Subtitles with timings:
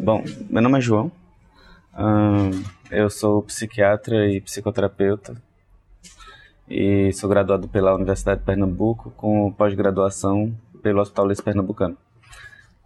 [0.00, 1.12] Bom, meu nome é João.
[2.90, 5.36] eu sou psiquiatra e psicoterapeuta
[6.66, 11.98] e sou graduado pela Universidade de Pernambuco com pós-graduação pelo Hospital Luiz Pernambucano.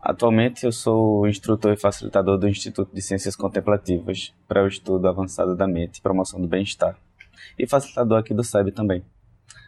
[0.02, 5.54] Atualmente eu sou instrutor e facilitador do Instituto de Ciências Contemplativas para o estudo avançado
[5.54, 6.96] da mente e promoção do bem-estar
[7.56, 9.04] e facilitador aqui do SEB também,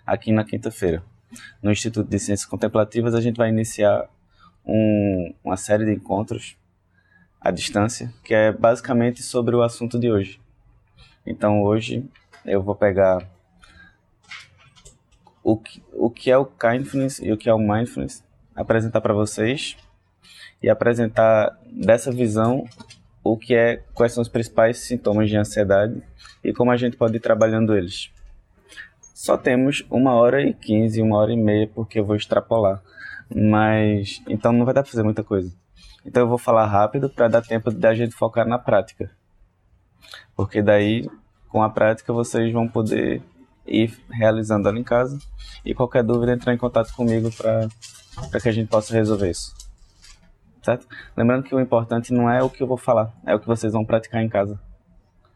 [0.05, 1.01] aqui na quinta-feira.
[1.63, 4.09] No Instituto de Ciências Contemplativas a gente vai iniciar
[4.67, 6.58] um, uma série de encontros
[7.41, 10.41] à distância, que é basicamente sobre o assunto de hoje.
[11.27, 12.05] Então hoje
[12.45, 13.29] eu vou pegar
[15.43, 18.25] o que, o que é o kindness e o que é o mindfulness,
[18.55, 19.77] apresentar para vocês
[20.63, 22.65] e apresentar dessa visão
[23.23, 26.03] o que é, quais são os principais sintomas de ansiedade
[26.43, 28.11] e como a gente pode ir trabalhando eles.
[29.15, 32.81] Só temos uma hora e quinze, uma hora e meia, porque eu vou extrapolar.
[33.35, 35.53] Mas então não vai dar para fazer muita coisa.
[36.05, 39.11] Então eu vou falar rápido para dar tempo da gente focar na prática.
[40.35, 41.09] Porque daí,
[41.49, 43.23] com a prática, vocês vão poder
[43.67, 45.19] ir realizando ela em casa.
[45.65, 47.69] E qualquer dúvida, entrar em contato comigo para
[48.41, 49.55] que a gente possa resolver isso.
[50.63, 50.87] Certo?
[51.17, 53.73] Lembrando que o importante não é o que eu vou falar, é o que vocês
[53.73, 54.59] vão praticar em casa.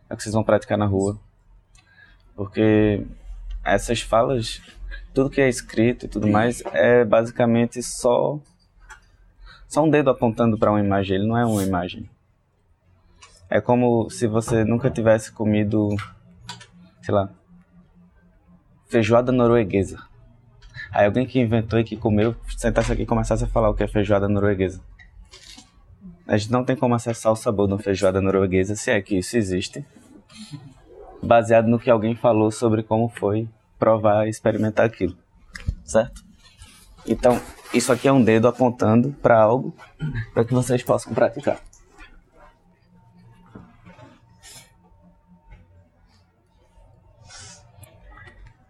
[0.09, 1.19] É o que vocês vão praticar na rua.
[2.35, 3.07] Porque
[3.65, 4.61] essas falas,
[5.15, 8.39] tudo que é escrito e tudo mais, é basicamente só
[9.73, 12.07] só um dedo apontando para uma imagem, ele não é uma imagem.
[13.49, 15.89] É como se você nunca tivesse comido,
[17.01, 17.31] sei lá,
[18.91, 19.99] feijoada norueguesa.
[20.91, 23.83] Aí alguém que inventou e que comeu, sentasse aqui e começasse a falar o que
[23.83, 24.83] é feijoada norueguesa.
[26.29, 29.17] A gente não tem como acessar o sabor de uma feijoada norueguesa, se é que
[29.17, 29.83] isso existe,
[31.23, 33.49] baseado no que alguém falou sobre como foi
[33.79, 35.17] provar e experimentar aquilo,
[35.83, 36.23] certo?
[37.07, 37.41] Então,
[37.75, 39.75] isso aqui é um dedo apontando para algo
[40.33, 41.61] para que vocês possam praticar.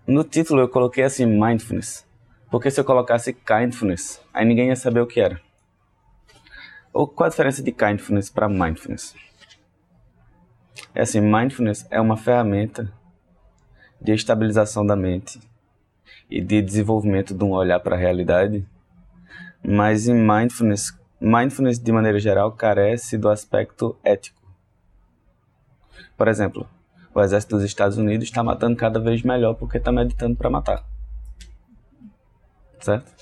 [0.07, 2.07] No título eu coloquei assim mindfulness,
[2.51, 5.41] porque se eu colocasse kindfulness, aí ninguém ia saber o que era.
[6.93, 9.15] Ou qual a diferença de kindfulness para mindfulness?
[10.95, 12.93] É assim, mindfulness é uma ferramenta
[14.01, 15.41] de estabilização da mente
[16.31, 18.67] e de desenvolvimento de um olhar para a realidade
[19.63, 24.43] mas em mindfulness, mindfulness de maneira geral carece do aspecto ético.
[26.17, 26.69] Por exemplo,
[27.15, 30.85] o exército dos Estados Unidos está matando cada vez melhor porque está meditando para matar.
[32.81, 33.13] Certo?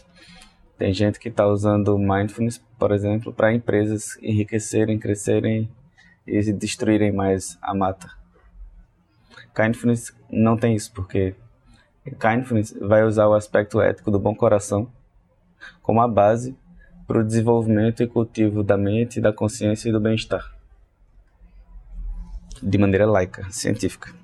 [0.78, 5.70] Tem gente que está usando mindfulness, por exemplo, para empresas enriquecerem, crescerem
[6.26, 8.10] e destruírem mais a mata.
[9.54, 11.34] Kindfulness não tem isso, porque
[12.05, 14.91] Kindfulness vai usar o aspecto ético do bom coração
[15.83, 16.56] como a base
[17.06, 20.55] para o desenvolvimento e cultivo da mente, da consciência e do bem-estar,
[22.62, 24.15] de maneira laica, científica.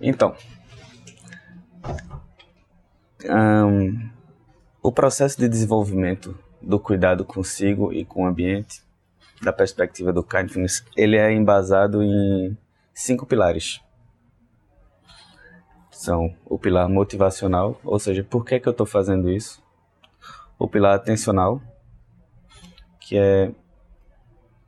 [0.00, 0.36] Então,
[3.24, 4.10] um,
[4.82, 8.82] o processo de desenvolvimento do cuidado consigo e com o ambiente,
[9.42, 12.56] da perspectiva do kindness, ele é embasado em
[12.94, 13.80] cinco pilares
[15.96, 19.62] são o pilar motivacional, ou seja, por que, que eu estou fazendo isso?
[20.58, 21.60] O pilar atencional,
[23.00, 23.50] que é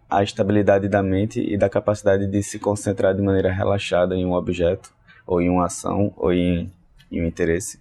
[0.08, 4.32] a estabilidade da mente e da capacidade de se concentrar de maneira relaxada em um
[4.32, 4.92] objeto,
[5.26, 6.72] ou em uma ação, ou em,
[7.12, 7.78] em um interesse.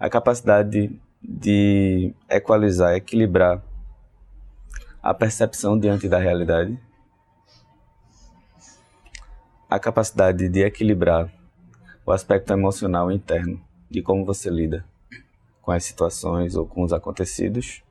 [0.00, 0.90] A capacidade
[1.22, 3.62] de, equalizar, equilibrar
[5.08, 6.78] a percepção diante da realidade.
[9.66, 11.32] A capacidade de equilibrar
[12.04, 13.58] o aspecto emocional interno
[13.90, 14.84] de como você lida
[15.62, 17.82] com as situações ou com os acontecidos.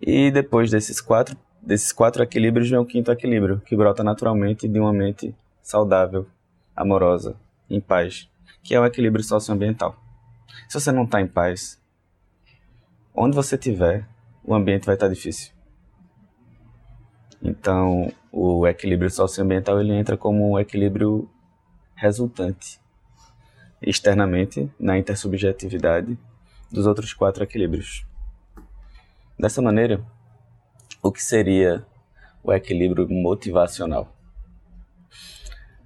[0.00, 4.80] E depois desses quatro, desses quatro equilíbrios vem o quinto equilíbrio, que brota naturalmente de
[4.80, 6.26] uma mente saudável,
[6.74, 7.36] amorosa,
[7.68, 8.30] em paz,
[8.62, 9.94] que é o equilíbrio socioambiental.
[10.70, 11.78] Se você não está em paz,
[13.14, 14.08] onde você estiver,
[14.42, 15.55] o ambiente vai estar tá difícil.
[17.42, 21.28] Então, o equilíbrio socioambiental ele entra como um equilíbrio
[21.94, 22.80] resultante
[23.80, 26.18] externamente na intersubjetividade
[26.70, 28.06] dos outros quatro equilíbrios.
[29.38, 30.00] Dessa maneira,
[31.02, 31.84] o que seria
[32.42, 34.12] o equilíbrio motivacional?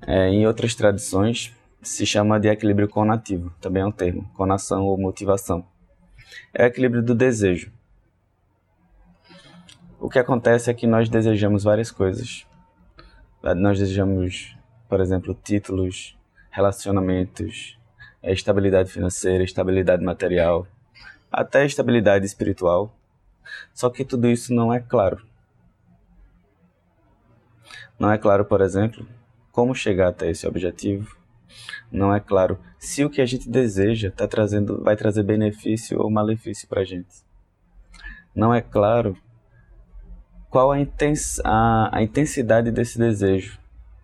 [0.06, 4.96] É, em outras tradições, se chama de equilíbrio conativo, também é um termo, conação ou
[4.96, 5.64] motivação.
[6.54, 7.72] É o equilíbrio do desejo.
[10.00, 12.46] O que acontece é que nós desejamos várias coisas.
[13.42, 14.56] Nós desejamos
[14.90, 16.18] por exemplo, títulos,
[16.50, 17.78] relacionamentos,
[18.20, 20.66] é estabilidade financeira, estabilidade material,
[21.30, 22.92] até estabilidade espiritual.
[23.72, 25.24] Só que tudo isso não é claro.
[27.96, 29.06] Não é claro, por exemplo,
[29.52, 31.16] como chegar até esse objetivo.
[31.90, 36.10] Não é claro se o que a gente deseja tá trazendo, vai trazer benefício ou
[36.10, 37.22] malefício para a gente.
[38.34, 39.16] Não é claro
[40.50, 43.58] qual a, intens a, a intensidade desse desejo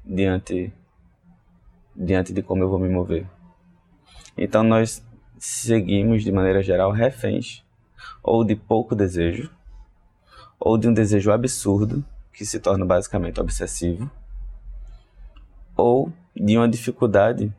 [0.04, 0.72] diante,
[1.94, 3.26] diante de como eu vou me mover.
[4.38, 5.04] Então nós
[5.38, 7.64] seguimos, de maneira geral, reféns
[8.22, 9.50] ou de pouco desejo,
[10.58, 14.10] ou de um desejo absurdo, que se torna basicamente obsessivo,
[15.76, 17.52] ou de uma dificuldade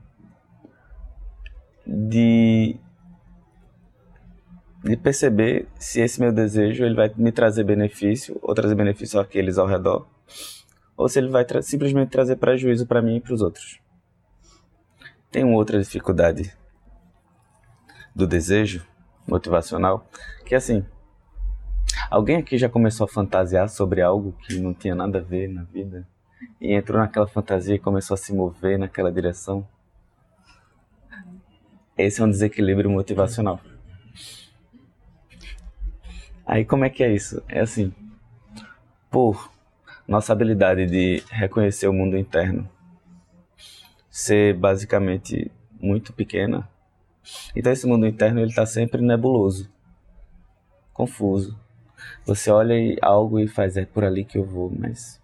[1.85, 2.75] de,
[4.87, 9.57] de perceber se esse meu desejo ele vai me trazer benefício ou trazer benefício àqueles
[9.57, 10.07] ao redor,
[10.95, 13.81] ou se ele vai tra simplesmente trazer prejuízo para mim e para os outros.
[15.29, 16.53] Tem uma outra dificuldade
[18.15, 18.87] do desejo
[19.27, 20.07] motivacional,
[20.45, 20.85] que é assim,
[22.09, 25.63] alguém aqui já começou a fantasiar sobre algo que não tinha nada a ver na
[25.63, 26.07] vida
[26.61, 29.67] e entrou naquela fantasia e começou a se mover naquela direção?
[31.97, 33.59] Esse é um desequilíbrio motivacional.
[36.47, 37.43] Aí como é que é isso?
[37.49, 37.93] É assim,
[39.11, 39.51] por
[40.07, 42.69] nossa habilidade de reconhecer o mundo interno
[44.09, 46.67] ser basicamente muito pequena,
[47.53, 49.69] então esse mundo interno ele está sempre nebuloso,
[50.93, 51.59] confuso.
[52.25, 55.21] Você olha algo e faz é por ali que eu vou, mas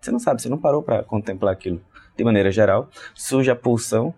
[0.00, 1.82] você não sabe, você não parou para contemplar aquilo.
[2.16, 4.14] De maneira geral, surge a pulsão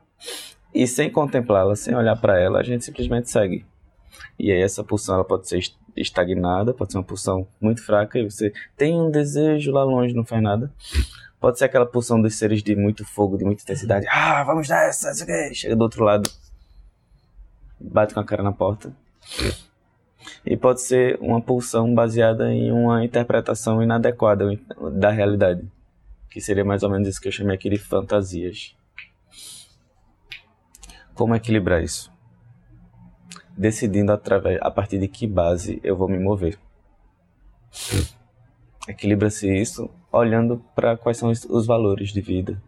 [0.75, 3.65] e sem contemplá-la, sem olhar para ela, a gente simplesmente segue.
[4.39, 5.59] E aí essa pulsão ela pode ser
[5.96, 10.25] estagnada, pode ser uma pulsão muito fraca e você tem um desejo lá longe, não
[10.25, 10.70] faz nada.
[11.40, 14.06] Pode ser aquela pulsão dos seres de muito fogo, de muita intensidade.
[14.08, 15.12] Ah, vamos nessa,
[15.52, 16.31] chega do outro lado
[17.81, 18.93] bate com a cara na porta.
[20.44, 24.58] E pode ser uma pulsão baseada em uma interpretação inadequada
[24.93, 25.64] da realidade,
[26.31, 28.75] que seria mais ou menos isso que eu chamei aqui de fantasias.
[31.14, 32.12] Como equilibrar isso?
[33.56, 36.58] Decidindo através, a partir de que base eu vou me mover.
[38.87, 42.62] Equilibra-se isso olhando para quais são os valores de vida,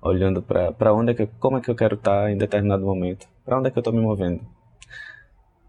[0.00, 3.58] olhando para onde é que como é que eu quero estar em determinado momento, para
[3.58, 4.40] onde é que eu estou me movendo.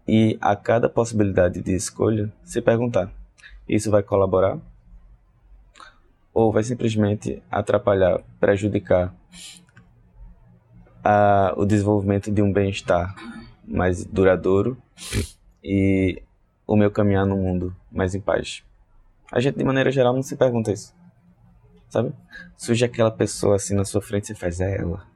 [0.06, 3.10] E a cada possibilidade de escolha, se perguntar:
[3.68, 4.58] isso vai colaborar?
[6.32, 9.14] Ou vai simplesmente atrapalhar, prejudicar
[11.02, 13.14] a, o desenvolvimento de um bem-estar
[13.66, 14.76] mais duradouro
[15.62, 16.22] e
[16.66, 18.62] o meu caminhar no mundo mais em paz?
[19.32, 20.94] A gente, de maneira geral, não se pergunta isso
[21.94, 22.12] sabe?
[22.56, 25.06] Surge aquela pessoa assim na sua frente e você faz, é ela.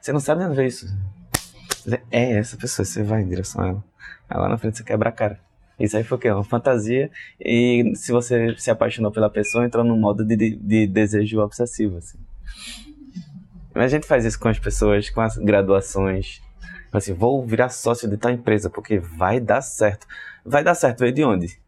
[0.00, 0.86] Você não sabe nem ver isso.
[2.10, 3.84] É essa pessoa, você vai em direção a ela.
[4.28, 5.38] Aí lá na frente você quebra a cara.
[5.78, 6.30] Isso aí foi o quê?
[6.30, 7.10] Uma fantasia.
[7.38, 11.98] E se você se apaixonou pela pessoa, entrou num modo de, de, de desejo obsessivo,
[11.98, 12.18] assim.
[13.74, 16.40] Mas a gente faz isso com as pessoas, com as graduações.
[16.94, 20.06] Assim, vou virar sócio de tal empresa, porque vai dar certo.
[20.44, 21.58] Vai dar certo, veio de onde?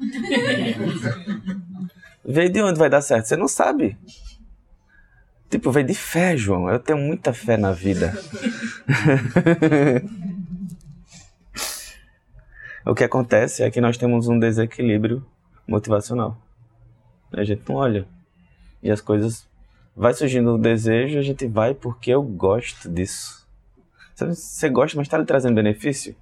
[2.22, 3.26] Veio de onde vai dar certo?
[3.26, 3.98] Você não sabe.
[5.48, 6.70] Tipo, veio de fé, João.
[6.70, 8.14] Eu tenho muita fé na vida.
[12.86, 15.26] o que acontece é que nós temos um desequilíbrio
[15.66, 16.36] motivacional.
[17.32, 18.06] A gente não olha.
[18.82, 19.48] E as coisas.
[19.96, 23.39] Vai surgindo o desejo, a gente vai porque eu gosto disso.
[24.26, 26.14] Você gosta, mas está lhe trazendo benefício?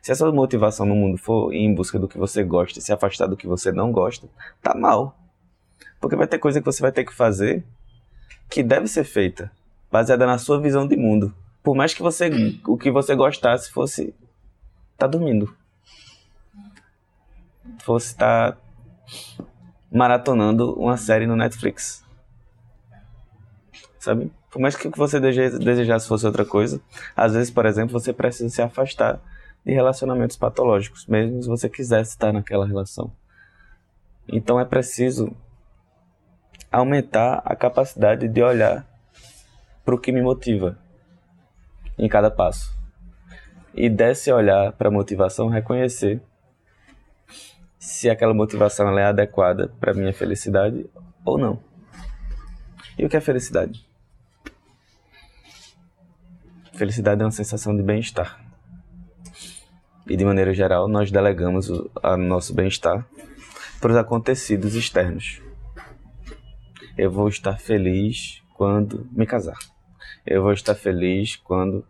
[0.00, 2.82] Se a sua motivação no mundo for ir em busca do que você gosta e
[2.82, 4.28] se afastar do que você não gosta,
[4.60, 5.16] tá mal.
[6.00, 7.64] Porque vai ter coisa que você vai ter que fazer
[8.50, 9.50] que deve ser feita,
[9.90, 11.34] baseada na sua visão de mundo.
[11.62, 12.28] Por mais que você
[12.66, 14.14] o que você gostasse fosse
[14.98, 15.56] tá dormindo.
[17.82, 18.58] Fosse estar tá
[19.90, 22.04] maratonando uma série no Netflix.
[23.98, 24.32] Sabe?
[24.52, 26.78] Por mais que você desejasse fosse outra coisa,
[27.16, 29.18] às vezes, por exemplo, você precisa se afastar
[29.64, 33.10] de relacionamentos patológicos, mesmo se você quisesse estar naquela relação.
[34.28, 35.34] Então é preciso
[36.70, 38.86] aumentar a capacidade de olhar
[39.86, 40.78] para o que me motiva
[41.98, 42.78] em cada passo.
[43.74, 46.20] E desse olhar para a motivação, reconhecer
[47.78, 50.84] se aquela motivação é adequada para minha felicidade
[51.24, 51.58] ou não.
[52.98, 53.90] E o que é felicidade?
[56.74, 58.40] Felicidade é uma sensação de bem-estar.
[60.06, 63.06] E de maneira geral, nós delegamos o nosso bem-estar
[63.80, 65.40] para os acontecidos externos
[66.96, 69.56] eu vou estar feliz quando me casar.
[70.26, 71.84] Eu vou estar feliz quando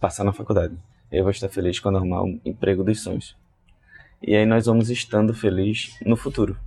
[0.00, 0.76] passar na faculdade.
[1.10, 3.36] Eu vou estar feliz quando arrumar um emprego dos sonhos.
[4.20, 6.58] E aí nós vamos estando feliz no futuro.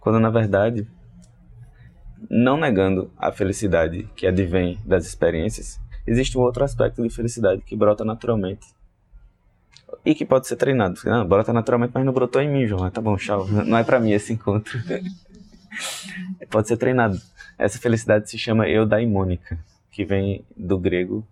[0.00, 0.86] Quando na verdade,
[2.28, 7.76] não negando a felicidade que advém das experiências, existe um outro aspecto de felicidade que
[7.76, 8.66] brota naturalmente
[10.04, 11.00] e que pode ser treinado.
[11.04, 12.90] Não, brota naturalmente, mas não brotou em mim, João.
[12.90, 13.46] Tá bom, tchau.
[13.46, 14.78] Não é para mim esse encontro.
[16.50, 17.20] pode ser treinado.
[17.58, 19.58] Essa felicidade se chama eudaimônica,
[19.90, 21.26] que vem do grego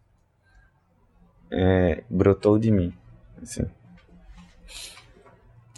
[1.50, 2.92] é, brotou de mim.
[3.42, 3.64] Assim.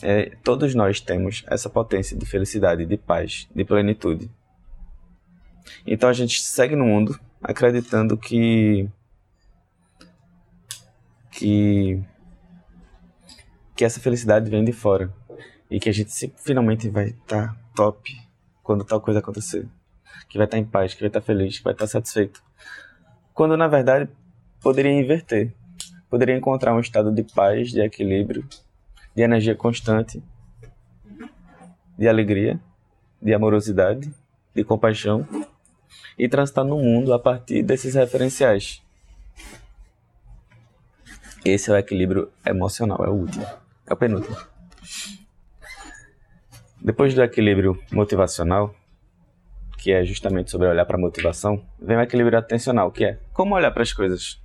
[0.03, 4.31] É, todos nós temos essa potência de felicidade, de paz, de plenitude.
[5.87, 8.89] Então a gente segue no mundo acreditando que
[11.31, 12.03] que
[13.75, 15.13] que essa felicidade vem de fora
[15.69, 18.15] e que a gente finalmente vai estar tá top
[18.63, 19.67] quando tal coisa acontecer,
[20.29, 21.91] que vai estar tá em paz, que vai estar tá feliz, que vai estar tá
[21.91, 22.43] satisfeito.
[23.35, 24.09] Quando na verdade
[24.61, 25.53] poderia inverter,
[26.09, 28.47] poderia encontrar um estado de paz, de equilíbrio,
[29.17, 30.23] de energia constante,
[31.99, 32.61] de alegria,
[33.21, 34.13] de amorosidade,
[34.55, 35.27] de compaixão
[36.19, 38.83] e transitar no mundo a partir desses referenciais.
[41.45, 43.45] Esse é o equilíbrio emocional, é o último,
[43.87, 44.37] é o penúltimo.
[46.81, 48.75] Depois do equilíbrio motivacional,
[49.79, 53.55] que é justamente sobre olhar para a motivação, vem o equilíbrio atencional, que é como
[53.57, 54.41] olhar para as coisas.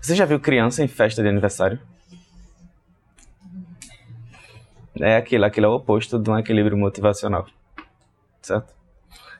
[0.00, 1.80] Você já viu criança em festa de aniversário?
[5.00, 7.46] É aquilo, aquilo é o oposto de um equilíbrio motivacional,
[8.42, 8.74] certo?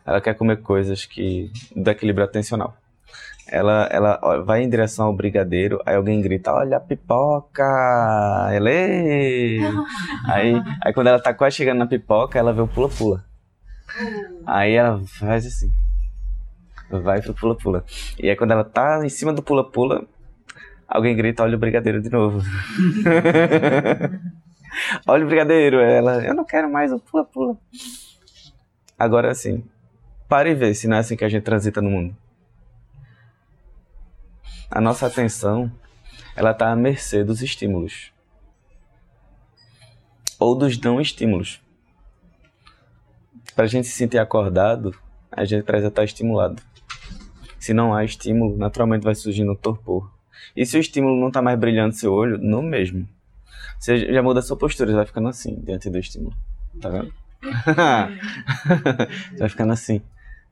[0.06, 2.76] Ela quer comer coisas que do equilíbrio atencional.
[3.46, 7.62] Ela, ela vai em direção ao brigadeiro, aí alguém grita, olha a pipoca,
[8.52, 9.61] ele.
[10.26, 13.25] aí, aí quando ela tá quase chegando na pipoca, ela vê o pula-pula.
[14.46, 15.70] Aí ela faz assim.
[16.90, 17.84] Vai pro pula-pula.
[18.18, 20.04] E aí quando ela tá em cima do pula-pula,
[20.88, 22.40] alguém grita, olha o brigadeiro de novo.
[25.06, 25.80] olha o brigadeiro.
[25.80, 27.56] Ela, eu não quero mais o pula-pula.
[28.99, 29.62] Agora assim,
[30.34, 32.16] pare e vê se não é assim que a gente transita no mundo
[34.70, 35.70] a nossa atenção
[36.36, 38.14] ela está à mercê dos estímulos
[40.38, 41.60] ou dos não estímulos.
[43.54, 44.94] Para a gente se sentir acordado,
[45.30, 46.62] a gente precisa estar estimulado.
[47.58, 50.12] Se não há estímulo, naturalmente vai surgindo um torpor.
[50.54, 53.08] E se o estímulo não está mais brilhando seu olho, no mesmo.
[53.78, 56.36] Você já muda a sua postura, você vai ficando assim diante do estímulo.
[56.80, 57.12] Tá vendo?
[59.30, 60.02] você vai ficando assim.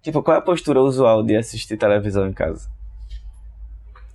[0.03, 2.69] Tipo, qual é a postura usual de assistir televisão em casa?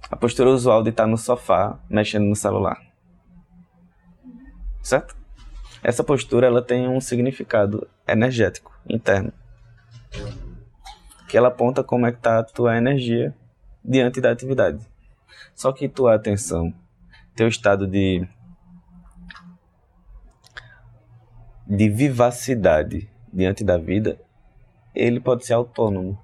[0.10, 2.82] a postura usual de estar no sofá mexendo no celular.
[4.82, 5.16] Certo?
[5.84, 9.34] Essa postura ela tem um significado energético interno.
[11.28, 13.36] Que ela aponta como é que está a tua energia
[13.84, 14.80] diante da atividade.
[15.54, 16.74] Só que tua atenção,
[17.36, 18.28] teu estado de
[21.70, 24.18] de vivacidade diante da vida,
[24.98, 26.20] ele pode ser autônomo.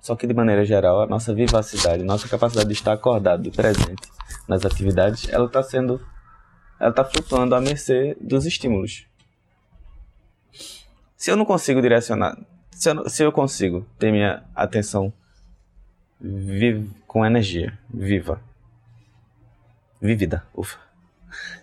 [0.00, 4.10] Só que de maneira geral, a nossa vivacidade, nossa capacidade de estar acordado e presente
[4.48, 6.04] nas atividades, ela está sendo,
[6.80, 9.06] ela está flutuando à mercê dos estímulos.
[11.16, 12.36] Se eu não consigo direcionar,
[12.72, 15.12] se eu, se eu consigo ter minha atenção
[16.20, 18.40] viv, com energia, viva,
[20.00, 20.80] vívida, ufa.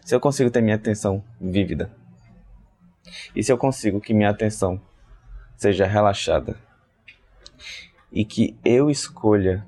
[0.06, 1.92] Se eu consigo ter minha atenção vívida,
[3.36, 4.82] e se eu consigo que minha atenção
[5.56, 6.58] seja relaxada,
[8.12, 9.66] e que eu escolha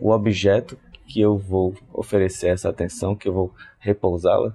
[0.00, 4.54] o objeto que eu vou oferecer essa atenção, que eu vou repousá-la.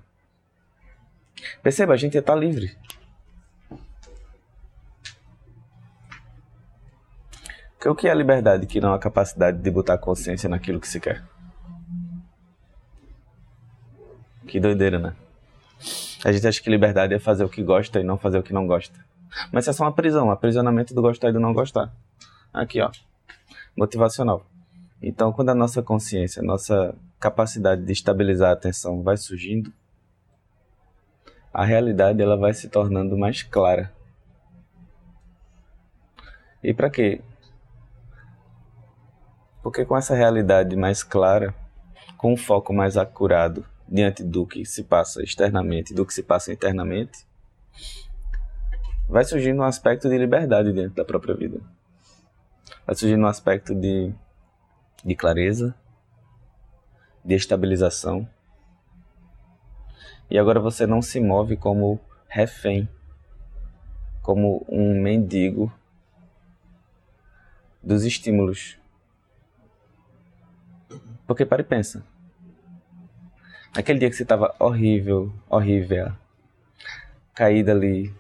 [1.62, 2.78] Perceba, a gente está livre.
[7.74, 10.88] Porque o que é a liberdade que não a capacidade de botar consciência naquilo que
[10.88, 11.24] se quer?
[14.48, 15.16] Que doideira, né?
[16.24, 18.54] A gente acha que liberdade é fazer o que gosta e não fazer o que
[18.54, 18.98] não gosta.
[19.52, 21.94] Mas isso é só uma prisão, um aprisionamento do gostar e do não gostar.
[22.54, 22.90] Aqui, ó.
[23.76, 24.46] Motivacional.
[25.02, 29.74] Então, quando a nossa consciência, a nossa capacidade de estabilizar a atenção vai surgindo,
[31.54, 33.92] a realidade ela vai se tornando mais clara.
[36.64, 37.22] E para quê?
[39.62, 41.54] Porque com essa realidade mais clara,
[42.18, 46.52] com um foco mais acurado diante do que se passa externamente, do que se passa
[46.52, 47.28] internamente,
[49.08, 51.62] vai surgindo um aspecto de liberdade dentro da própria vida
[52.86, 54.14] vai surgir no aspecto de,
[55.04, 55.76] de clareza,
[57.24, 58.28] de estabilização.
[60.30, 62.88] E agora você não se move como refém,
[64.22, 65.72] como um mendigo
[67.82, 68.78] dos estímulos.
[71.28, 72.04] Porque para e pensa.
[73.76, 76.14] Aquele dia que você estava horrível, horrível,
[77.34, 78.14] caída ali,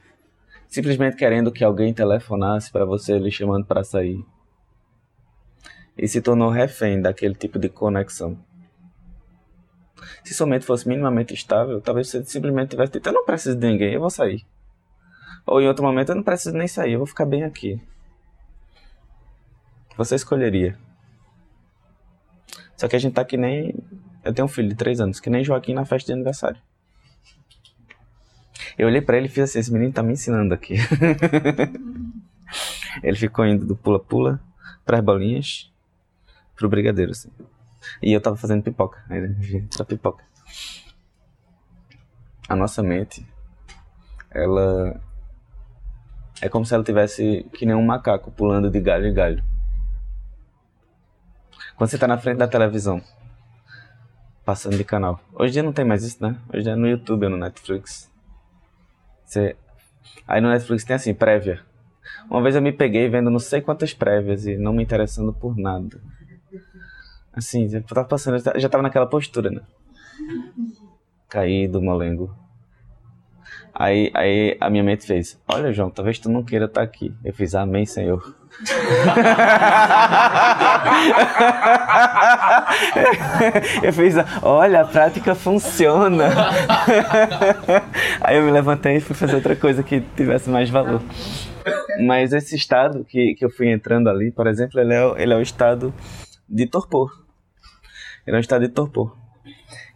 [0.67, 4.25] simplesmente querendo que alguém telefonasse para você, lhe chamando para sair.
[5.95, 8.37] E se tornou refém daquele tipo de conexão.
[10.23, 13.93] Se somente fosse minimamente estável, talvez você simplesmente tivesse dito: Eu não preciso de ninguém,
[13.93, 14.43] eu vou sair.
[15.45, 17.79] Ou em outro momento, eu não preciso nem sair, eu vou ficar bem aqui.
[19.97, 20.77] Você escolheria.
[22.75, 23.75] Só que a gente tá que nem.
[24.23, 26.59] Eu tenho um filho de 3 anos, que nem Joaquim na festa de aniversário.
[28.77, 30.75] Eu olhei para ele e fiz assim: esse menino tá me ensinando aqui.
[33.03, 34.39] ele ficou indo do pula-pula
[34.85, 35.71] para as bolinhas
[36.55, 37.29] pro brigadeiro, assim.
[38.01, 39.03] E eu tava fazendo pipoca.
[39.09, 40.23] Ele pra pipoca.
[42.47, 43.25] A nossa mente,
[44.29, 44.99] ela
[46.41, 49.43] é como se ela tivesse que nem um macaco pulando de galho em galho.
[51.75, 53.01] Quando você tá na frente da televisão,
[54.45, 55.19] passando de canal.
[55.33, 56.37] Hoje em dia não tem mais isso, né?
[56.53, 58.11] Hoje é no YouTube ou no Netflix.
[59.25, 59.55] Você...
[60.27, 61.61] Aí no Netflix tem assim, prévia.
[62.29, 65.57] Uma vez eu me peguei vendo não sei quantas prévias e não me interessando por
[65.57, 65.99] nada.
[67.31, 69.61] Assim, eu tava passando, já tava naquela postura, né?
[71.27, 72.35] Caído, molengo.
[73.75, 77.11] Aí, aí a minha mente fez: Olha, João, talvez tu não queira estar tá aqui.
[77.25, 78.21] Eu fiz: Amém, Senhor.
[83.81, 84.13] eu fiz:
[84.43, 86.29] Olha, a prática funciona.
[88.21, 91.01] aí eu me levantei e fui fazer outra coisa que tivesse mais valor.
[92.05, 95.37] Mas esse estado que, que eu fui entrando ali, por exemplo, ele é, ele é
[95.37, 95.91] o estado
[96.47, 97.09] de torpor.
[98.27, 99.17] Ele é um estado de torpor.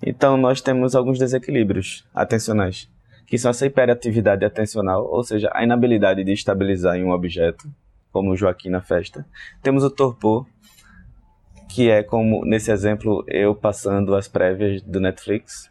[0.03, 2.89] Então nós temos alguns desequilíbrios atencionais
[3.27, 7.69] que são essa hiperatividade atencional, ou seja, a inabilidade de estabilizar em um objeto,
[8.11, 9.27] como o Joaquim na festa.
[9.61, 10.47] Temos o torpor,
[11.69, 15.69] que é como nesse exemplo eu passando as prévias do Netflix.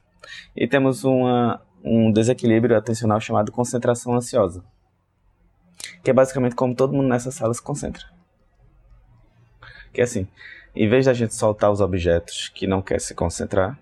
[0.54, 4.62] E temos uma, um desequilíbrio atencional chamado concentração ansiosa,
[6.04, 8.04] que é basicamente como todo mundo nessa sala se concentra.
[9.94, 10.28] Que é assim,
[10.74, 13.78] em vez da gente soltar os objetos que não quer se concentrar,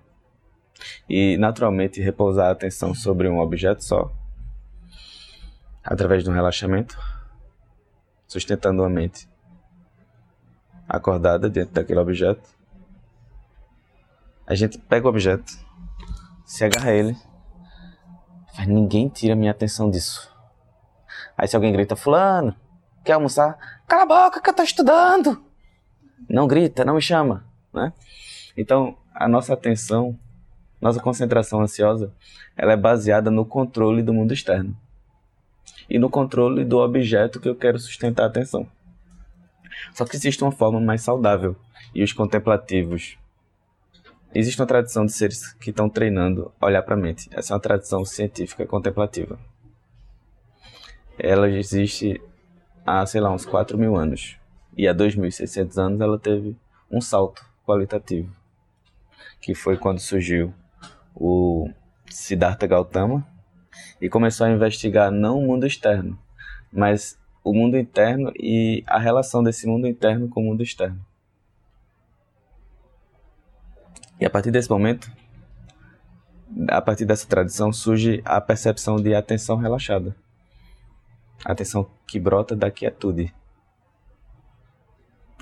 [1.09, 4.13] e naturalmente repousar a atenção sobre um objeto só,
[5.83, 6.99] através de um relaxamento,
[8.27, 9.29] sustentando a mente
[10.89, 12.49] acordada dentro daquele objeto.
[14.47, 15.53] A gente pega o objeto,
[16.45, 17.17] se agarra a ele,
[18.57, 20.33] mas ninguém tira minha atenção disso.
[21.37, 22.55] Aí se alguém grita, fulano,
[23.03, 23.59] quer almoçar?
[23.87, 25.43] Cala a boca que eu tô estudando!
[26.29, 27.93] Não grita, não me chama, né?
[28.57, 30.19] Então, a nossa atenção
[30.85, 32.13] nossa concentração ansiosa
[32.55, 34.77] ela é baseada no controle do mundo externo
[35.89, 38.69] e no controle do objeto que eu quero sustentar a atenção.
[39.95, 41.57] Só que existe uma forma mais saudável
[41.95, 43.17] e os contemplativos.
[44.35, 47.31] Existe uma tradição de seres que estão treinando olhar para a mente.
[47.33, 49.39] Essa é uma tradição científica contemplativa.
[51.19, 52.21] Ela existe
[52.85, 54.37] há, sei lá, uns 4 mil anos.
[54.77, 56.55] E há 2.600 anos ela teve
[56.91, 58.31] um salto qualitativo,
[59.41, 60.53] que foi quando surgiu
[61.15, 61.71] o
[62.11, 63.27] Siddhartha Gautama
[64.01, 66.19] e começou a investigar não o mundo externo,
[66.73, 71.05] mas o mundo interno e a relação desse mundo interno com o mundo externo.
[74.21, 75.11] E a partir desse momento,
[76.69, 80.15] a partir dessa tradição, surge a percepção de atenção relaxada.
[81.45, 83.35] Atenção que brota da quietude.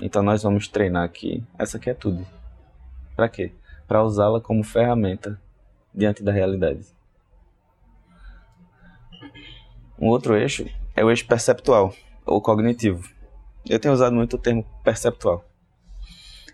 [0.01, 2.25] Então nós vamos treinar aqui essa quietude.
[3.15, 3.53] Para quê?
[3.87, 5.39] Para usá-la como ferramenta
[5.93, 6.85] diante da realidade.
[9.99, 11.93] Um outro eixo é o eixo perceptual
[12.25, 13.09] ou cognitivo.
[13.69, 15.45] Eu tenho usado muito o termo perceptual,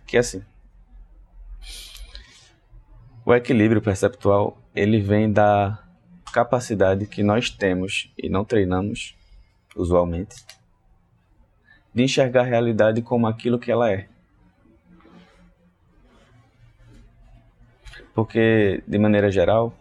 [0.06, 0.44] que é assim.
[3.26, 5.84] O equilíbrio perceptual ele vem da
[6.32, 9.16] capacidade que nós temos e não treinamos
[9.76, 10.46] usualmente
[11.94, 14.08] de enxergar a realidade como aquilo que ela é.
[18.20, 19.74] Porque, de maneira geral,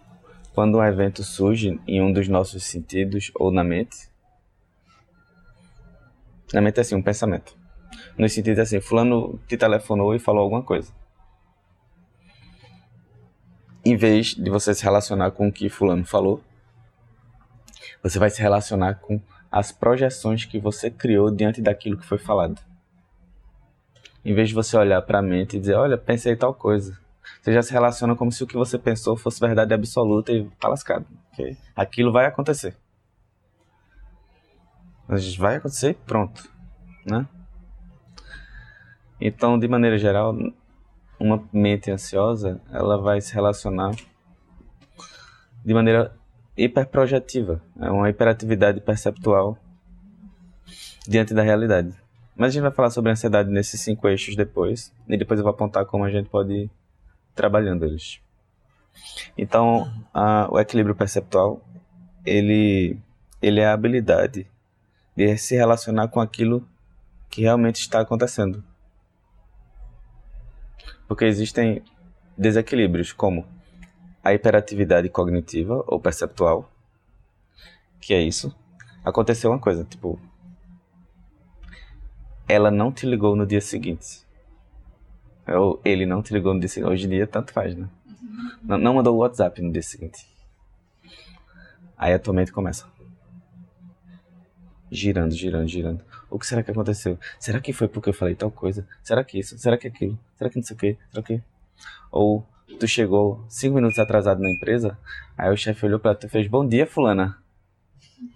[0.54, 4.08] quando um evento surge em um dos nossos sentidos ou na mente,
[6.52, 7.58] na mente é assim, um pensamento.
[8.16, 10.92] No sentido assim, fulano te telefonou e falou alguma coisa.
[13.84, 16.40] Em vez de você se relacionar com o que fulano falou,
[18.00, 19.20] você vai se relacionar com
[19.50, 22.60] as projeções que você criou diante daquilo que foi falado.
[24.24, 26.96] Em vez de você olhar para a mente e dizer, olha, pensei tal coisa,
[27.48, 30.68] você já se relaciona como se o que você pensou fosse verdade absoluta e tá
[30.68, 31.06] lascado.
[31.32, 31.56] Okay?
[31.74, 32.76] Aquilo vai acontecer.
[35.06, 36.46] Mas vai acontecer pronto.
[37.06, 37.26] Né?
[39.18, 40.36] Então, de maneira geral,
[41.18, 43.94] uma mente ansiosa, ela vai se relacionar
[45.64, 46.14] de maneira
[46.56, 49.56] hiperprojetiva, é uma hiperatividade perceptual
[51.06, 51.94] diante da realidade.
[52.36, 55.50] Mas a gente vai falar sobre ansiedade nesses cinco eixos depois, e depois eu vou
[55.50, 56.70] apontar como a gente pode
[57.38, 58.20] trabalhando eles.
[59.36, 61.62] Então, a, o equilíbrio perceptual,
[62.26, 62.98] ele,
[63.40, 64.50] ele é a habilidade
[65.14, 66.68] de se relacionar com aquilo
[67.30, 68.64] que realmente está acontecendo.
[71.06, 71.80] Porque existem
[72.36, 73.46] desequilíbrios, como
[74.22, 76.68] a hiperatividade cognitiva ou perceptual,
[78.00, 78.52] que é isso.
[79.04, 80.20] Aconteceu uma coisa, tipo,
[82.48, 84.26] ela não te ligou no dia seguinte.
[85.48, 86.90] Ou ele não te ligou no dia seguinte.
[86.90, 87.88] Hoje em dia, tanto faz, né?
[88.62, 90.26] Não, não mandou o WhatsApp no dia seguinte.
[91.96, 92.86] Aí a tua mente começa.
[94.90, 96.04] Girando, girando, girando.
[96.30, 97.18] O que será que aconteceu?
[97.38, 98.86] Será que foi porque eu falei tal coisa?
[99.02, 99.58] Será que isso?
[99.58, 100.18] Será que aquilo?
[100.36, 100.96] Será que não sei o quê?
[101.10, 101.42] Será que...
[102.10, 102.46] Ou
[102.78, 104.98] tu chegou cinco minutos atrasado na empresa,
[105.36, 107.36] aí o chefe olhou pra tu e fez, bom dia, fulana.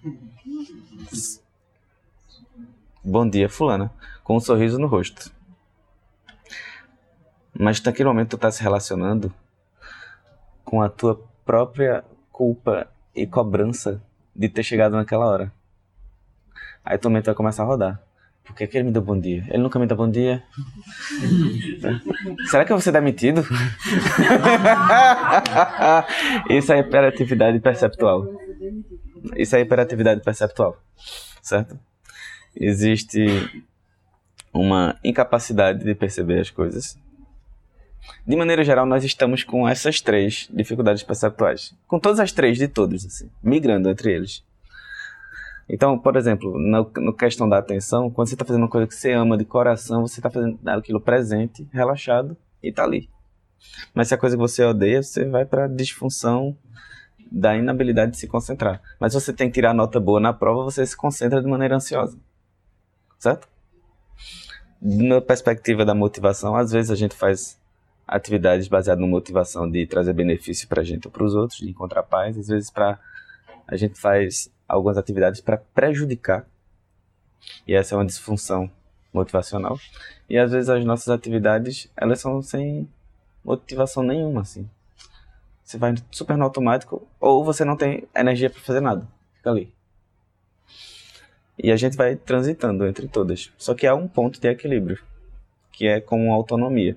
[3.05, 5.33] Bom dia, fulana, com um sorriso no rosto.
[7.59, 9.33] Mas naquele momento tu tá se relacionando
[10.65, 14.03] com a tua própria culpa e cobrança
[14.35, 15.53] de ter chegado naquela hora.
[16.85, 18.01] Aí tua mente vai começar a rodar.
[18.43, 19.45] Por que, que ele me deu bom dia?
[19.49, 20.43] Ele nunca me dá bom dia.
[22.51, 23.43] Será que eu vou ser demitido?
[26.51, 28.27] Isso é hiperatividade perceptual.
[29.37, 30.77] Isso é hiperatividade perceptual.
[31.41, 31.79] Certo?
[32.55, 33.65] existe
[34.53, 36.99] uma incapacidade de perceber as coisas.
[38.27, 41.75] De maneira geral, nós estamos com essas três dificuldades perceptuais.
[41.87, 44.45] Com todas as três de todos, assim, migrando entre eles.
[45.69, 49.13] Então, por exemplo, na, questão da atenção, quando você está fazendo uma coisa que você
[49.13, 53.09] ama de coração, você está fazendo aquilo presente, relaxado e está ali.
[53.95, 56.57] Mas se a coisa que você odeia, você vai para a disfunção
[57.31, 58.83] da inabilidade de se concentrar.
[58.99, 62.19] Mas você tem que tirar nota boa na prova, você se concentra de maneira ansiosa
[63.23, 63.49] certo?
[64.81, 67.57] Na perspectiva da motivação, às vezes a gente faz
[68.13, 71.71] atividades baseadas na motivação de trazer benefício para a gente ou para os outros, de
[71.71, 72.99] encontrar paz, às vezes para
[73.67, 76.47] a gente faz algumas atividades para prejudicar.
[77.67, 78.71] E essa é uma disfunção
[79.13, 79.79] motivacional.
[80.29, 82.87] E às vezes as nossas atividades, elas são sem
[83.43, 84.69] motivação nenhuma, assim.
[85.65, 89.09] Você vai super no automático ou você não tem energia para fazer nada.
[89.37, 89.73] Fica ali.
[91.59, 93.51] E a gente vai transitando entre todas.
[93.57, 95.03] Só que há um ponto de equilíbrio,
[95.73, 96.97] que é com autonomia,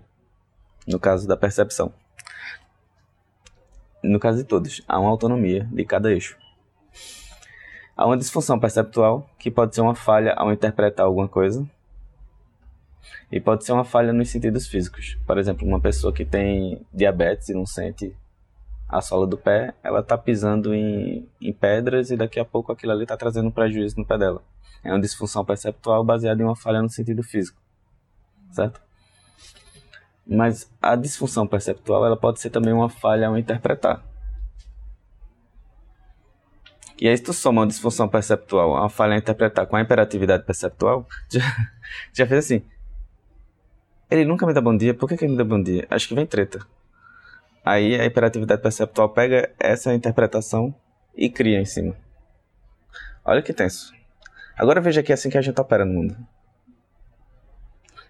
[0.87, 1.93] no caso da percepção.
[4.03, 6.37] No caso de todos, há uma autonomia de cada eixo.
[7.97, 11.67] Há uma disfunção perceptual, que pode ser uma falha ao interpretar alguma coisa,
[13.31, 15.17] e pode ser uma falha nos sentidos físicos.
[15.25, 18.15] Por exemplo, uma pessoa que tem diabetes e não sente
[18.87, 22.91] a sola do pé, ela está pisando em, em pedras e daqui a pouco aquilo
[22.91, 24.43] ali está trazendo prejuízo no pé dela.
[24.83, 27.59] É uma disfunção perceptual baseada em uma falha no sentido físico,
[28.51, 28.84] certo?
[30.25, 34.03] Mas a disfunção perceptual ela pode ser também uma falha ao interpretar.
[36.99, 40.45] E aí, se tu soma uma disfunção perceptual, uma falha a interpretar com a imperatividade
[40.45, 41.41] perceptual, já,
[42.13, 42.63] já fez assim.
[44.09, 45.85] Ele nunca me dá bom dia, por que, que ele me dá bom dia?
[45.89, 46.65] Acho que vem treta.
[47.65, 50.73] Aí a hiperatividade perceptual pega essa interpretação
[51.15, 51.95] e cria em cima.
[53.25, 53.93] Olha que tenso.
[54.55, 56.15] Agora veja que é assim que a gente opera no mundo.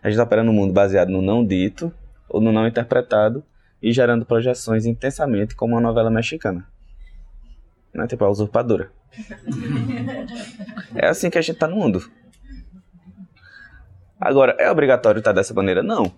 [0.04, 1.92] A gente opera no mundo baseado no não dito
[2.36, 3.42] ou no não interpretado
[3.82, 6.68] e gerando projeções intensamente como uma novela mexicana.
[7.94, 8.06] Né?
[8.08, 8.92] Tipo a usurpadora.
[10.94, 12.12] é assim que a gente está no mundo.
[14.20, 15.82] Agora, é obrigatório estar dessa maneira?
[15.82, 16.12] Não.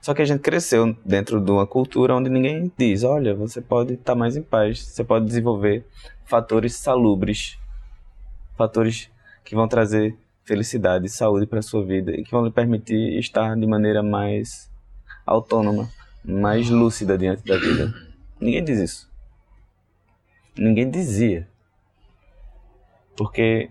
[0.00, 3.94] Só que a gente cresceu dentro de uma cultura onde ninguém diz: olha, você pode
[3.94, 5.84] estar mais em paz, você pode desenvolver
[6.24, 7.58] fatores salubres,
[8.56, 9.10] fatores
[9.44, 13.56] que vão trazer felicidade e saúde para sua vida e que vão lhe permitir estar
[13.56, 14.70] de maneira mais
[15.24, 15.88] autônoma,
[16.24, 17.92] mais lúcida diante da vida.
[18.40, 19.10] Ninguém diz isso.
[20.56, 21.48] Ninguém dizia.
[23.16, 23.70] Porque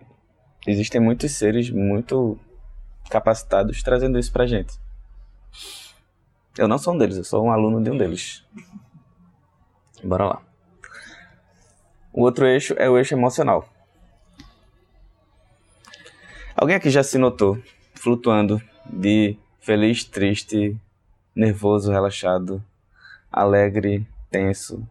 [0.65, 2.39] existem muitos seres muito
[3.09, 4.79] capacitados trazendo isso pra gente.
[6.57, 8.45] Eu não sou um deles, eu sou um aluno de um deles.
[10.03, 10.41] Bora lá.
[12.13, 13.67] O outro eixo é o eixo emocional.
[16.61, 17.57] Alguém aqui já se notou
[17.95, 20.77] flutuando de feliz, triste,
[21.35, 22.63] nervoso, relaxado,
[23.31, 24.87] alegre, tenso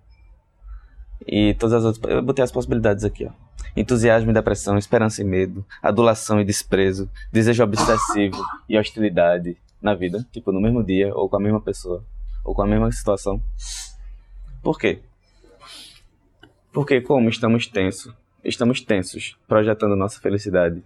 [1.24, 2.12] e todas as outras.
[2.12, 3.30] Eu botei as possibilidades aqui, ó.
[3.76, 10.26] entusiasmo e depressão, esperança e medo, adulação e desprezo, desejo obsessivo e hostilidade na vida,
[10.32, 12.04] tipo no mesmo dia, ou com a mesma pessoa,
[12.42, 13.40] ou com a mesma situação.
[14.60, 14.98] Por quê?
[16.72, 20.82] Porque como estamos tensos, estamos tensos, projetando nossa felicidade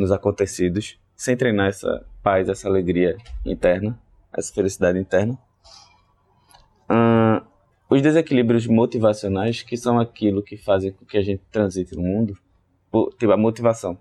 [0.00, 3.98] nos acontecidos, sem treinar essa paz, essa alegria interna,
[4.32, 5.38] essa felicidade interna.
[7.90, 12.38] Os desequilíbrios motivacionais, que são aquilo que fazem com que a gente transite no mundo,
[12.88, 13.98] por, tipo a motivação.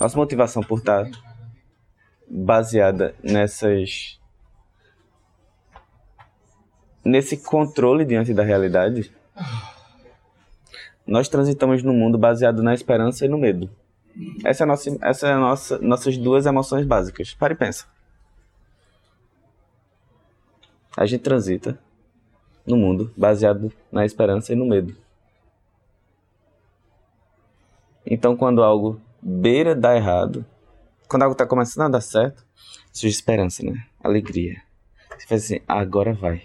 [0.00, 1.08] Nossa motivação por estar
[2.28, 4.18] baseada nessas
[7.04, 9.14] nesse controle diante da realidade,
[11.06, 13.70] nós transitamos no mundo baseado na esperança e no medo.
[14.44, 17.34] Essa é a nossa, essa é a nossa, nossas duas emoções básicas.
[17.34, 17.86] Pare e pensa.
[20.96, 21.78] A gente transita
[22.66, 24.96] no mundo baseado na esperança e no medo.
[28.06, 30.44] Então, quando algo beira dar errado,
[31.08, 32.44] quando algo está começando a dar certo,
[32.92, 33.86] surge esperança, né?
[34.02, 34.62] Alegria.
[35.18, 36.42] Você faz assim, agora vai.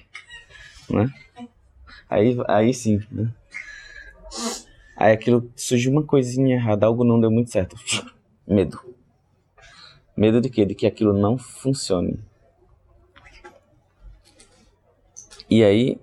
[0.90, 1.12] Né?
[2.10, 3.32] Aí, aí sim, né?
[5.00, 7.74] Aí aquilo surge uma coisinha errada, algo não deu muito certo.
[8.46, 8.78] Medo.
[10.16, 10.66] Medo de quê?
[10.66, 12.20] De que aquilo não funcione.
[15.50, 15.98] E aí,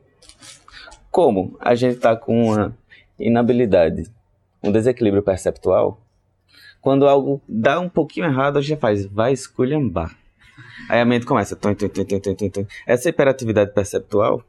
[1.10, 2.74] como a gente está com uma
[3.18, 4.10] inabilidade,
[4.62, 6.00] um desequilíbrio perceptual,
[6.80, 10.16] quando algo dá um pouquinho errado, a gente faz, vai esculhambar.
[10.88, 11.54] Aí a mente começa.
[11.54, 14.42] Tom, tom, tom, Essa hiperatividade perceptual,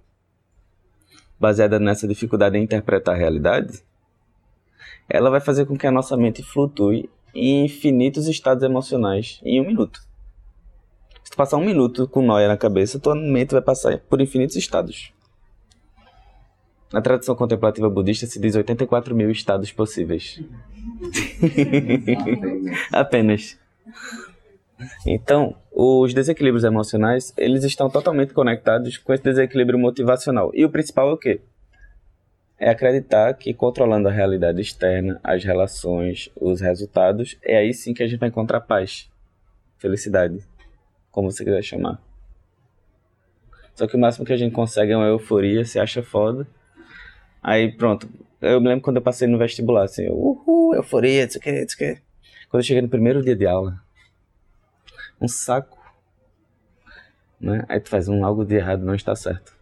[1.37, 3.83] baseada nessa dificuldade em interpretar a realidade,
[5.09, 9.65] ela vai fazer com que a nossa mente flutue em infinitos estados emocionais em um
[9.65, 10.01] minuto.
[11.23, 14.55] Se tu passar um minuto com noia na cabeça, tua mente vai passar por infinitos
[14.55, 15.11] estados.
[16.91, 20.41] Na tradição contemplativa budista se diz 84 mil estados possíveis.
[22.91, 23.59] Apenas.
[25.05, 30.51] Então, os desequilíbrios emocionais, eles estão totalmente conectados com esse desequilíbrio motivacional.
[30.53, 31.41] E o principal é o quê?
[32.59, 38.01] É acreditar que controlando a realidade externa, as relações, os resultados, é aí sim que
[38.01, 39.09] a gente vai encontrar paz,
[39.77, 40.43] felicidade,
[41.11, 42.01] como você quiser chamar.
[43.75, 46.47] Só que o máximo que a gente consegue é uma euforia, se acha foda.
[47.43, 48.09] Aí pronto,
[48.41, 51.99] eu me lembro quando eu passei no vestibular, assim, uhul, euforia, isso que, isso que.
[52.49, 53.79] Quando eu cheguei no primeiro dia de aula,
[55.21, 55.77] um saco.
[57.39, 57.63] Né?
[57.69, 59.55] Aí tu faz um algo de errado não está certo.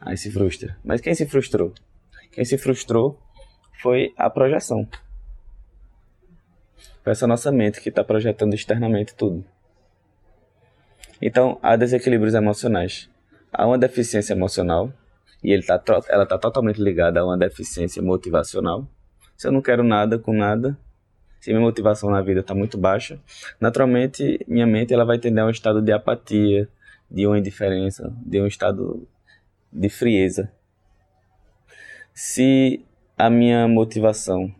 [0.00, 0.76] Aí se frustra.
[0.84, 1.72] Mas quem se frustrou?
[2.32, 3.18] Quem se frustrou
[3.80, 4.88] foi a projeção.
[7.02, 9.44] Foi essa nossa mente que está projetando externamente tudo.
[11.20, 13.08] Então, há desequilíbrios emocionais.
[13.52, 14.92] Há uma deficiência emocional,
[15.42, 18.86] e ele tá, ela está totalmente ligada a uma deficiência motivacional.
[19.36, 20.78] Se eu não quero nada com nada,
[21.40, 23.20] se minha motivação na vida está muito baixa,
[23.60, 26.68] naturalmente minha mente ela vai tender a um estado de apatia,
[27.10, 29.06] de uma indiferença, de um estado
[29.72, 30.50] de frieza.
[32.14, 32.84] Se
[33.16, 34.52] a minha motivação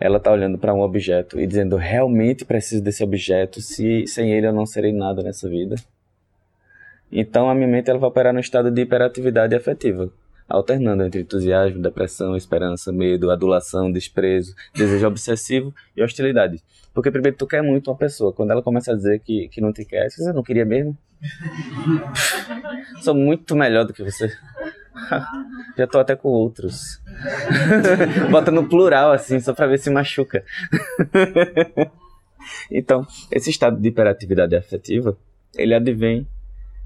[0.00, 4.46] ela está olhando para um objeto e dizendo realmente preciso desse objeto, se sem ele
[4.46, 5.74] eu não serei nada nessa vida.
[7.10, 10.12] Então a minha mente ela vai operar no estado de hiperatividade afetiva
[10.48, 16.62] alternando entre entusiasmo, depressão, esperança, medo, adulação, desprezo, desejo obsessivo e hostilidade.
[16.94, 19.72] Porque primeiro tu quer muito uma pessoa, quando ela começa a dizer que, que não
[19.72, 20.96] te quer, você não queria mesmo?
[23.02, 24.32] Sou muito melhor do que você.
[25.76, 27.00] Já tô até com outros.
[28.30, 30.44] Bota no plural assim, só pra ver se machuca.
[32.70, 35.16] então, esse estado de hiperatividade afetiva,
[35.54, 36.26] ele advém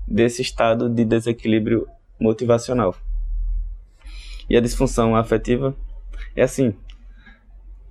[0.07, 1.87] desse estado de desequilíbrio
[2.20, 2.94] motivacional.
[4.48, 5.75] E a disfunção afetiva
[6.37, 6.75] é assim: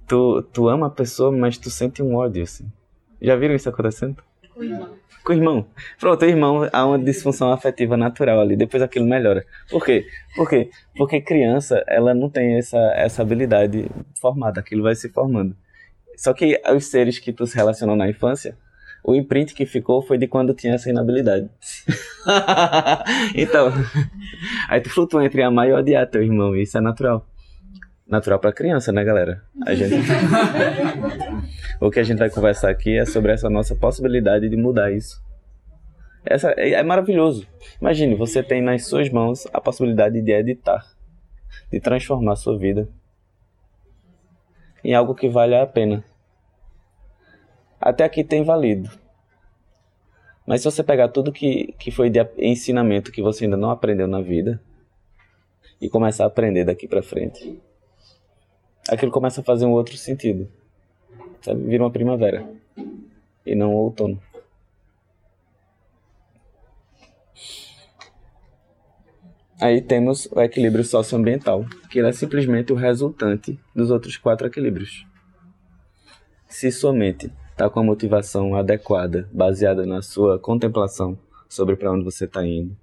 [0.07, 2.71] tu, tu ama a pessoa, mas tu sente um ódio, assim.
[3.21, 4.21] Já viram isso acontecendo?
[4.53, 5.00] Com.
[5.23, 5.67] Com o irmão.
[5.99, 9.45] Pronto, o irmão há uma disfunção afetiva natural ali, depois aquilo melhora.
[9.69, 10.05] Por quê?
[10.35, 10.69] Por quê?
[10.95, 15.55] Porque criança, ela não tem essa, essa habilidade formada, aquilo vai se formando.
[16.17, 18.57] Só que os seres que tu se relacionou na infância,
[19.03, 21.49] o imprint que ficou foi de quando tinha essa inabilidade.
[23.35, 23.71] então,
[24.69, 27.25] aí tu flutua entre amar e odiar teu irmão, isso é natural.
[28.11, 29.41] Natural para criança, né, galera?
[29.65, 29.95] A gente
[31.79, 35.23] O que a gente vai conversar aqui é sobre essa nossa possibilidade de mudar isso.
[36.25, 37.47] Essa é, é maravilhoso.
[37.79, 40.85] Imagine, você tem nas suas mãos a possibilidade de editar,
[41.71, 42.85] de transformar sua vida
[44.83, 46.03] em algo que vale a pena.
[47.79, 48.89] Até aqui tem valido.
[50.45, 54.05] Mas se você pegar tudo que, que foi de ensinamento que você ainda não aprendeu
[54.05, 54.61] na vida
[55.79, 57.57] e começar a aprender daqui para frente,
[58.89, 60.47] aquilo começa a fazer um outro sentido.
[61.41, 61.63] Sabe?
[61.63, 62.47] Vira uma primavera
[63.45, 64.21] e não um outono.
[69.59, 75.05] Aí temos o equilíbrio socioambiental, que é simplesmente o resultante dos outros quatro equilíbrios.
[76.47, 81.17] Se sua mente está com a motivação adequada, baseada na sua contemplação
[81.47, 82.75] sobre para onde você está indo,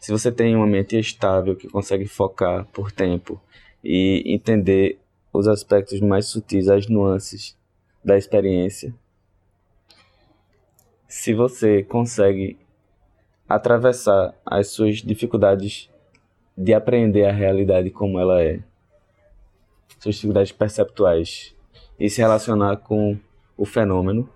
[0.00, 3.40] se você tem uma mente estável que consegue focar por tempo
[3.88, 4.98] e entender
[5.32, 7.56] os aspectos mais sutis, as nuances
[8.04, 8.92] da experiência,
[11.06, 12.58] se você consegue
[13.48, 15.88] atravessar as suas dificuldades
[16.58, 18.58] de aprender a realidade como ela é,
[20.00, 21.54] suas dificuldades perceptuais
[21.98, 23.16] e se relacionar com
[23.56, 24.28] o fenômeno.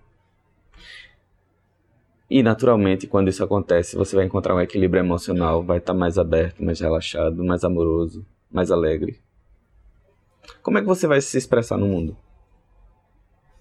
[2.31, 6.63] E naturalmente, quando isso acontece, você vai encontrar um equilíbrio emocional, vai estar mais aberto,
[6.63, 9.19] mais relaxado, mais amoroso, mais alegre.
[10.62, 12.16] Como é que você vai se expressar no mundo?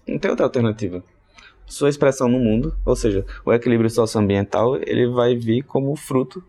[0.06, 1.02] Não tem outra alternativa
[1.70, 6.44] sua expressão no mundo, ou seja, o equilíbrio socioambiental, ele vai vir como fruto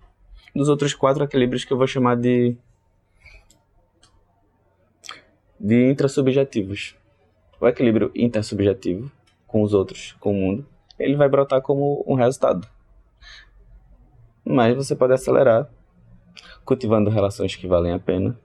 [0.54, 2.58] dos outros quatro equilíbrios que eu vou chamar de
[5.60, 6.96] de intrasubjetivos.
[7.60, 9.12] O equilíbrio intersubjetivo
[9.46, 10.65] com os outros, com o mundo,
[10.98, 12.67] ele vai brotar como um resultado.
[14.44, 15.70] Mas você pode acelerar
[16.65, 18.39] cultivando relações que valem a pena,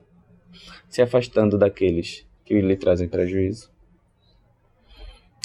[0.88, 3.70] se afastando daqueles que lhe trazem prejuízo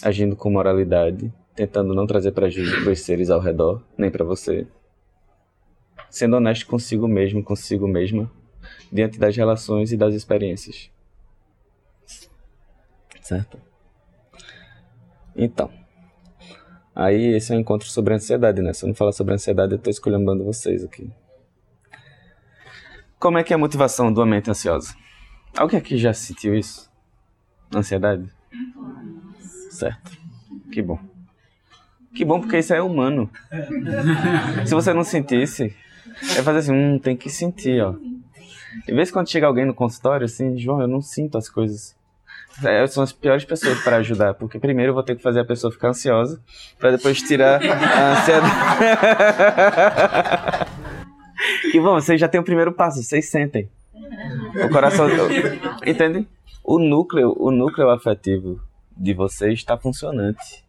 [0.01, 4.67] agindo com moralidade, tentando não trazer prejuízo para os seres ao redor, nem para você.
[6.09, 8.29] Sendo honesto consigo mesmo, consigo mesma,
[8.91, 10.89] diante das relações e das experiências.
[13.21, 13.59] Certo?
[15.35, 15.71] Então.
[16.93, 18.73] Aí esse é um encontro sobre ansiedade, né?
[18.73, 21.09] Se eu não falar sobre ansiedade, eu estou escolhendo vocês aqui.
[23.17, 24.93] Como é que é a motivação de uma mente ansiosa?
[25.57, 26.89] Alguém aqui já sentiu isso?
[27.73, 28.29] Ansiedade?
[29.81, 30.11] certo.
[30.71, 30.99] Que bom.
[32.13, 33.29] Que bom porque isso é humano.
[34.65, 35.75] Se você não sentisse,
[36.37, 37.95] é fazer assim, hum, tem que sentir, ó.
[38.87, 41.95] E vez quando chega alguém no consultório, assim, João, eu não sinto as coisas.
[42.63, 45.45] É, são as piores pessoas para ajudar, porque primeiro eu vou ter que fazer a
[45.45, 46.39] pessoa ficar ansiosa,
[46.77, 48.53] para depois tirar a ansiedade.
[51.73, 53.69] e bom, vocês já têm o primeiro passo, vocês sentem.
[54.65, 55.07] O coração.
[55.85, 56.27] Entende?
[56.63, 58.61] O núcleo, o núcleo afetivo
[58.95, 60.63] de vocês está funcionante.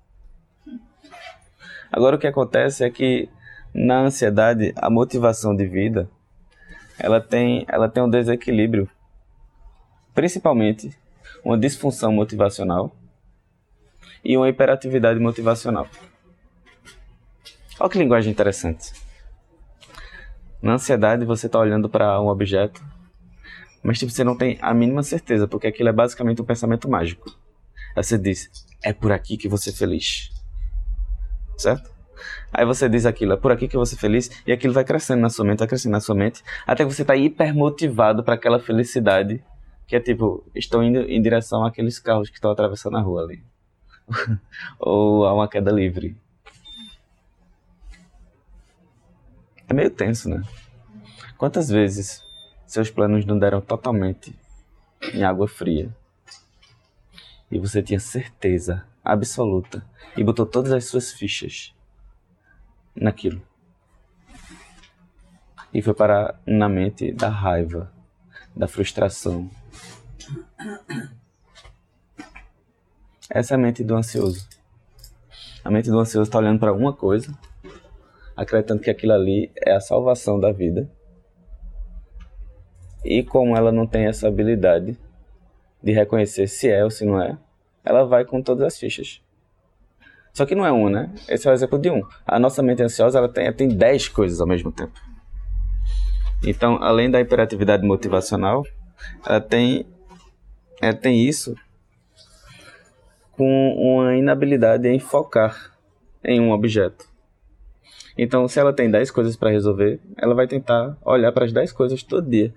[1.91, 3.29] Agora o que acontece é que
[3.75, 6.09] na ansiedade, a motivação de vida,
[6.99, 8.89] ela tem, ela tem um desequilíbrio,
[10.15, 10.97] principalmente
[11.45, 12.95] uma disfunção motivacional
[14.25, 15.89] e uma hiperatividade motivacional.
[17.81, 18.93] Olha que linguagem interessante.
[20.61, 22.81] Na ansiedade, você está olhando para um objeto,
[23.83, 27.37] mas tipo, você não tem a mínima certeza, porque aquilo é basicamente um pensamento mágico.
[27.97, 28.51] Aí você diz,
[28.83, 30.31] é por aqui que você é feliz.
[31.57, 31.91] Certo?
[32.53, 35.21] Aí você diz aquilo, é por aqui que você é feliz, e aquilo vai crescendo
[35.21, 38.61] na sua mente, vai crescendo na sua mente, até que você está hipermotivado para aquela
[38.61, 39.43] felicidade,
[39.87, 43.43] que é tipo, estou indo em direção àqueles carros que estão atravessando a rua ali.
[44.79, 46.17] Ou a uma queda livre.
[49.69, 50.43] É meio tenso, né?
[51.37, 52.23] Quantas vezes
[52.73, 54.35] seus planos não deram totalmente
[55.13, 55.95] em água fria?
[57.53, 59.85] e você tinha certeza absoluta
[60.17, 61.75] e botou todas as suas fichas
[62.97, 63.43] naquilo.
[65.73, 67.93] E foi parar na mente da raiva,
[68.57, 69.51] da frustração.
[73.29, 74.49] Essa é a mente do ansioso.
[75.63, 77.39] A mente do ansioso está olhando para uma coisa,
[78.35, 80.91] acreditando que aquilo ali é a salvação da vida.
[83.05, 84.97] E como ela não tem essa habilidade
[85.83, 87.37] de reconhecer se é ou se não é,
[87.85, 89.21] ela vai com todas as fichas.
[90.33, 91.13] Só que não é um, né?
[91.29, 92.03] Esse é o exemplo de um.
[92.27, 94.99] A nossa mente ansiosa ela tem, tem 10 coisas ao mesmo tempo.
[96.45, 98.65] Então, além da hiperatividade motivacional,
[99.27, 99.87] ela tem,
[100.81, 101.55] ela tem isso
[103.33, 105.73] com uma inabilidade em focar
[106.25, 107.07] em um objeto.
[108.17, 111.73] Então, se ela tem 10 coisas para resolver, ela vai tentar olhar para as 10
[111.73, 112.53] coisas todo dia.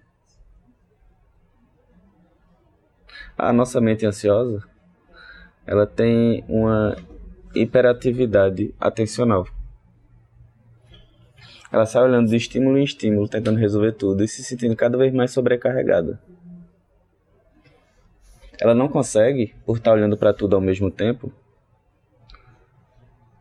[3.37, 4.63] A nossa mente ansiosa,
[5.67, 6.95] ela tem uma
[7.53, 9.47] hiperatividade atencional.
[11.71, 15.13] Ela sai olhando de estímulo em estímulo, tentando resolver tudo e se sentindo cada vez
[15.13, 16.19] mais sobrecarregada.
[18.61, 21.33] Ela não consegue, por estar olhando para tudo ao mesmo tempo,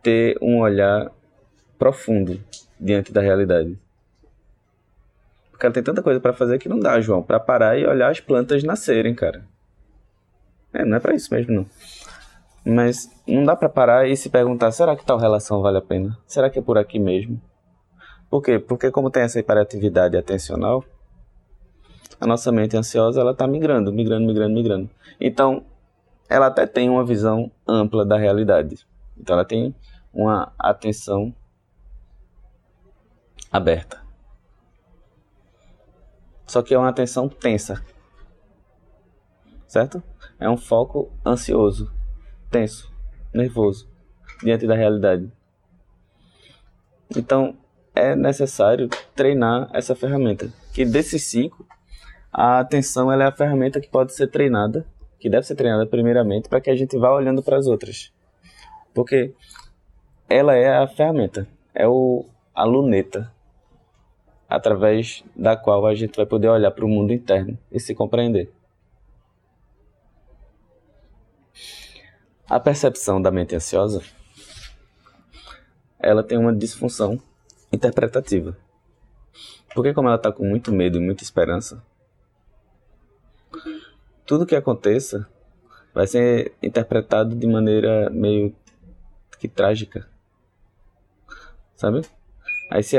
[0.03, 1.13] ter um olhar
[1.79, 2.43] profundo
[2.81, 3.79] diante da realidade.
[5.51, 8.11] Porque ela tem tanta coisa para fazer que não dá, João, para parar e olhar
[8.11, 9.47] as plantas nascerem, cara.
[10.75, 11.67] É, não é para isso mesmo, não.
[12.67, 16.19] Mas não dá para parar e se perguntar: será que tal relação vale a pena?
[16.27, 17.41] Será que é por aqui mesmo?
[18.29, 18.59] Por quê?
[18.59, 20.85] Porque como tem essa hiperatividade atencional,
[22.21, 24.91] a nossa mente ansiosa ela está migrando, migrando, migrando, migrando.
[25.21, 25.65] Então,
[26.29, 28.85] ela até tem uma visão ampla da realidade.
[29.17, 29.75] Então, ela tem
[30.13, 31.35] uma atenção
[33.53, 34.03] aberta.
[36.47, 37.85] Só que é uma atenção tensa.
[39.67, 40.03] Certo?
[40.39, 41.93] É um foco ansioso,
[42.51, 42.93] tenso,
[43.33, 43.89] nervoso
[44.43, 45.31] diante da realidade.
[47.17, 47.57] Então,
[47.95, 50.53] é necessário treinar essa ferramenta.
[50.73, 51.67] Que desses cinco,
[52.33, 54.85] a atenção é a ferramenta que pode ser treinada,
[55.19, 58.13] que deve ser treinada primeiramente, para que a gente vá olhando para as outras.
[58.93, 59.33] Porque
[60.29, 63.33] ela é a ferramenta, é o, a luneta
[64.49, 68.53] através da qual a gente vai poder olhar para o mundo interno e se compreender.
[72.49, 74.03] A percepção da mente ansiosa,
[75.99, 77.21] ela tem uma disfunção
[77.73, 78.57] interpretativa.
[79.75, 81.83] Porque como ela está com muito medo e muita esperança,
[84.27, 85.27] tudo que aconteça
[85.93, 88.55] vai ser interpretado de maneira meio
[89.39, 90.07] que trágica.
[91.77, 92.03] Sabe?
[92.71, 92.97] Aí se,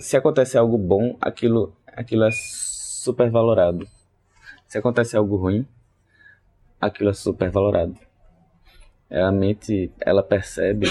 [0.00, 3.86] se acontece algo bom, aquilo, aquilo é super valorado.
[4.66, 5.66] Se acontece algo ruim,
[6.80, 7.96] aquilo é super valorado.
[7.96, 8.13] É,
[9.10, 10.86] a mente, ela percebe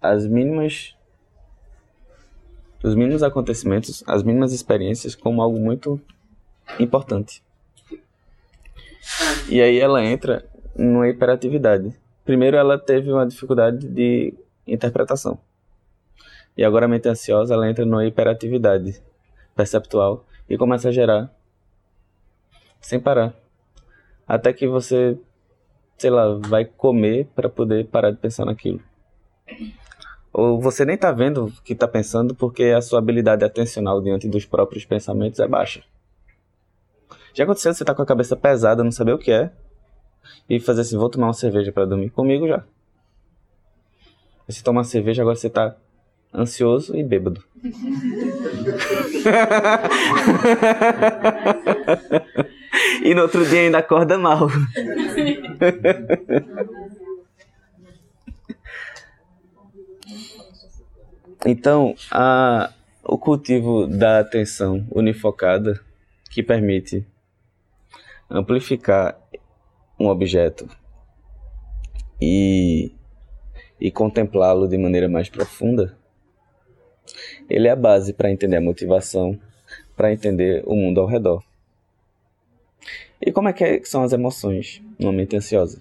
[0.00, 0.94] as mínimas
[2.82, 6.00] os mínimos acontecimentos, as mínimas experiências como algo muito
[6.80, 7.40] importante.
[9.48, 10.44] E aí ela entra
[10.76, 11.94] numa hiperatividade.
[12.24, 14.34] Primeiro ela teve uma dificuldade de
[14.66, 15.38] interpretação.
[16.56, 19.00] E agora a mente ansiosa ela entra numa hiperatividade
[19.54, 21.32] perceptual e começa a gerar
[22.80, 23.32] sem parar.
[24.26, 25.16] Até que você,
[26.02, 28.80] sei lá, vai comer para poder parar de pensar naquilo.
[30.32, 34.28] Ou você nem está vendo o que está pensando porque a sua habilidade atencional diante
[34.28, 35.84] dos próprios pensamentos é baixa.
[37.32, 39.52] Já aconteceu você tá com a cabeça pesada, não saber o que é,
[40.50, 42.64] e fazer assim, vou tomar uma cerveja para dormir comigo já.
[44.48, 45.76] Você toma uma cerveja, agora você tá
[46.34, 47.44] ansioso e bêbado.
[53.02, 54.48] e no outro dia ainda acorda mal.
[61.46, 62.72] então, a,
[63.04, 65.80] o cultivo da atenção unifocada
[66.30, 67.06] que permite
[68.30, 69.18] amplificar
[69.98, 70.68] um objeto
[72.20, 72.92] e,
[73.80, 75.96] e contemplá-lo de maneira mais profunda
[77.48, 79.38] ele é a base para entender a motivação,
[79.96, 81.42] para entender o mundo ao redor.
[83.24, 85.80] E como é que, são as emoções numa mente ansiosa?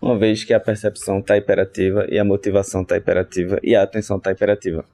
[0.00, 4.16] Uma vez que a percepção está hiperativa e a motivação está hiperativa e a atenção
[4.16, 4.84] está hiperativa.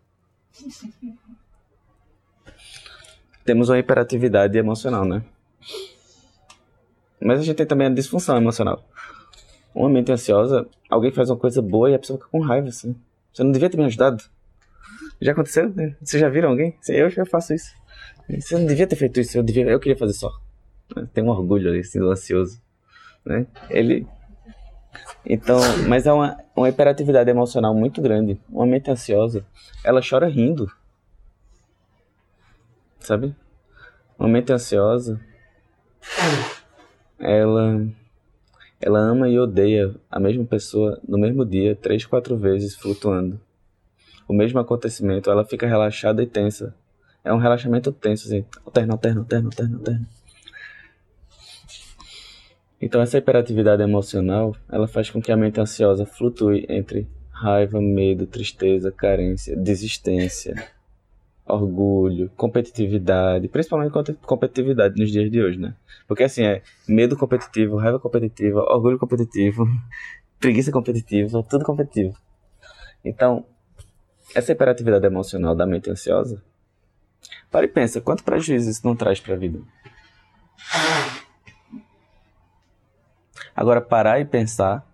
[3.45, 5.23] Temos uma hiperatividade emocional, né?
[7.21, 8.85] Mas a gente tem também a disfunção emocional.
[9.73, 12.97] Uma mente ansiosa, alguém faz uma coisa boa e a pessoa fica com raiva, assim.
[13.33, 14.25] Você não devia ter me ajudado.
[15.21, 15.69] Já aconteceu?
[15.71, 15.95] Né?
[16.03, 16.77] Vocês já viram alguém?
[16.89, 17.71] Eu já faço isso.
[18.29, 20.33] Você não devia ter feito isso, eu, devia, eu queria fazer só.
[21.13, 22.61] Tem um orgulho ali, assim, do ansioso.
[23.25, 23.47] Né?
[23.71, 24.07] Ele.
[25.25, 25.59] Então,
[25.89, 28.41] mas é uma, uma hiperatividade emocional muito grande.
[28.49, 29.45] Uma mente ansiosa,
[29.85, 30.71] ela chora rindo.
[33.01, 33.35] Sabe?
[34.19, 35.21] Uma mente ansiosa,
[37.19, 37.87] ela
[38.81, 43.41] ela ama e odeia a mesma pessoa no mesmo dia, três, quatro vezes, flutuando
[44.29, 46.75] o mesmo acontecimento, ela fica relaxada e tensa.
[47.25, 50.07] É um relaxamento tenso, assim, alterno, alterno, alterno, alterno, alterno.
[52.81, 58.27] Então essa hiperatividade emocional, ela faz com que a mente ansiosa flutue entre raiva, medo,
[58.27, 60.55] tristeza, carência, desistência,
[61.47, 65.75] orgulho, competitividade, principalmente competitividade nos dias de hoje, né?
[66.07, 69.67] Porque assim, é medo competitivo, raiva competitiva, orgulho competitivo,
[70.41, 72.15] preguiça competitiva, tudo competitivo.
[73.05, 73.45] Então,
[74.35, 76.43] essa hiperatividade emocional da mente ansiosa,
[77.51, 79.61] para e pensa, quanto prejuízo isso não traz para a vida?
[83.57, 84.87] Agora, parar e pensar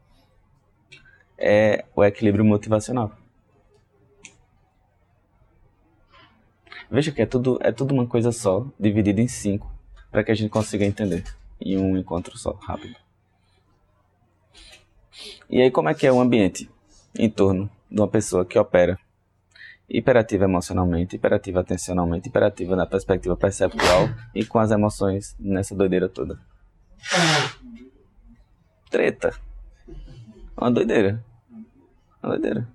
[1.37, 3.11] é o equilíbrio motivacional.
[6.89, 9.69] Veja que é tudo, é tudo uma coisa só, dividida em cinco,
[10.13, 11.25] para que a gente consiga entender
[11.61, 12.95] em um encontro só, rápido.
[15.51, 16.71] E aí, como é que é o ambiente
[17.19, 18.99] em torno de uma pessoa que opera
[19.89, 26.39] hiperativa emocionalmente, hiperativa atencionalmente, hiperativa na perspectiva perceptual e com as emoções nessa doideira toda.
[28.93, 29.35] Treta.
[30.57, 31.25] Uma doideira.
[32.23, 32.69] Uma doideira.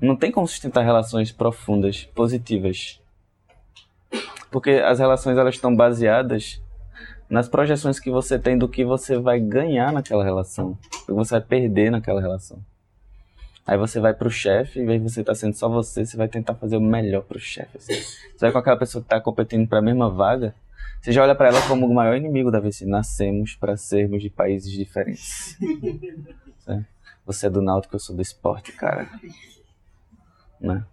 [0.00, 3.00] Não tem como sustentar relações profundas, positivas.
[4.50, 6.60] Porque as relações elas estão baseadas
[7.28, 11.32] nas projeções que você tem do que você vai ganhar naquela relação, do que você
[11.32, 12.58] vai perder naquela relação.
[13.66, 16.16] Aí você vai pro chefe, em vez de você estar tá sendo só você, você
[16.16, 17.76] vai tentar fazer o melhor pro chefe.
[17.76, 17.94] Assim.
[17.94, 20.54] Você vai com aquela pessoa que está competindo para a mesma vaga,
[21.06, 22.80] você já olha para ela como o maior inimigo da vez.
[22.80, 25.56] Nascemos para sermos de países diferentes.
[27.24, 29.08] você é do náutico, eu sou do esporte, cara.
[30.60, 30.84] Né?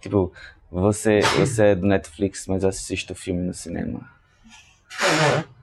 [0.00, 0.32] Tipo,
[0.70, 4.08] você, você é do Netflix, mas eu assisto filme no cinema.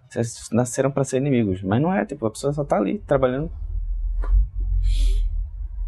[0.08, 3.52] Vocês nasceram para ser inimigos, mas não é, tipo, a pessoa só tá ali trabalhando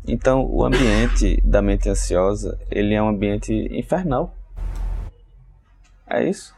[0.06, 4.36] então, o ambiente da mente ansiosa, ele é um ambiente infernal.
[6.06, 6.54] É isso.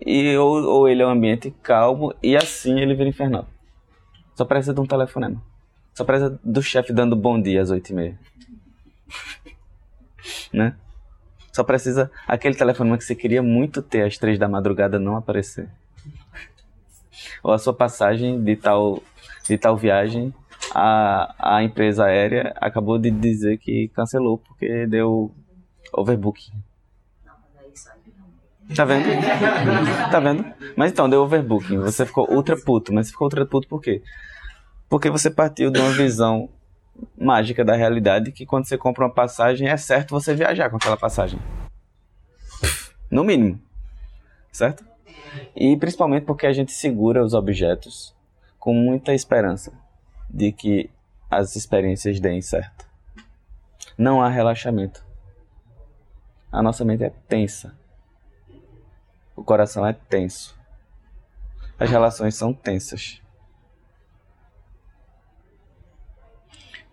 [0.00, 3.46] E ou, ou ele é um ambiente calmo e assim ele vira infernal.
[4.34, 5.42] Só precisa de um telefonema.
[5.94, 8.18] Só precisa do chefe dando bom dia às oito e meia.
[10.52, 10.76] né?
[11.52, 15.68] Só precisa aquele telefonema que você queria muito ter às três da madrugada não aparecer.
[17.42, 19.02] Ou a sua passagem de tal,
[19.48, 20.34] de tal viagem
[20.74, 25.34] a, a empresa aérea acabou de dizer que cancelou porque deu
[25.92, 26.52] overbooking.
[28.74, 29.06] Tá vendo?
[30.10, 30.44] Tá vendo?
[30.76, 31.78] Mas então, deu overbooking.
[31.78, 32.92] Você ficou ultra puto.
[32.92, 34.02] Mas você ficou ultra puto por quê?
[34.88, 36.48] Porque você partiu de uma visão
[37.16, 40.96] mágica da realidade que quando você compra uma passagem é certo você viajar com aquela
[40.96, 41.38] passagem.
[43.10, 43.60] No mínimo.
[44.50, 44.84] Certo?
[45.54, 48.14] E principalmente porque a gente segura os objetos
[48.58, 49.72] com muita esperança
[50.28, 50.90] de que
[51.30, 52.86] as experiências deem certo.
[53.98, 55.04] Não há relaxamento.
[56.50, 57.74] A nossa mente é tensa.
[59.36, 60.58] O coração é tenso.
[61.78, 63.20] As relações são tensas.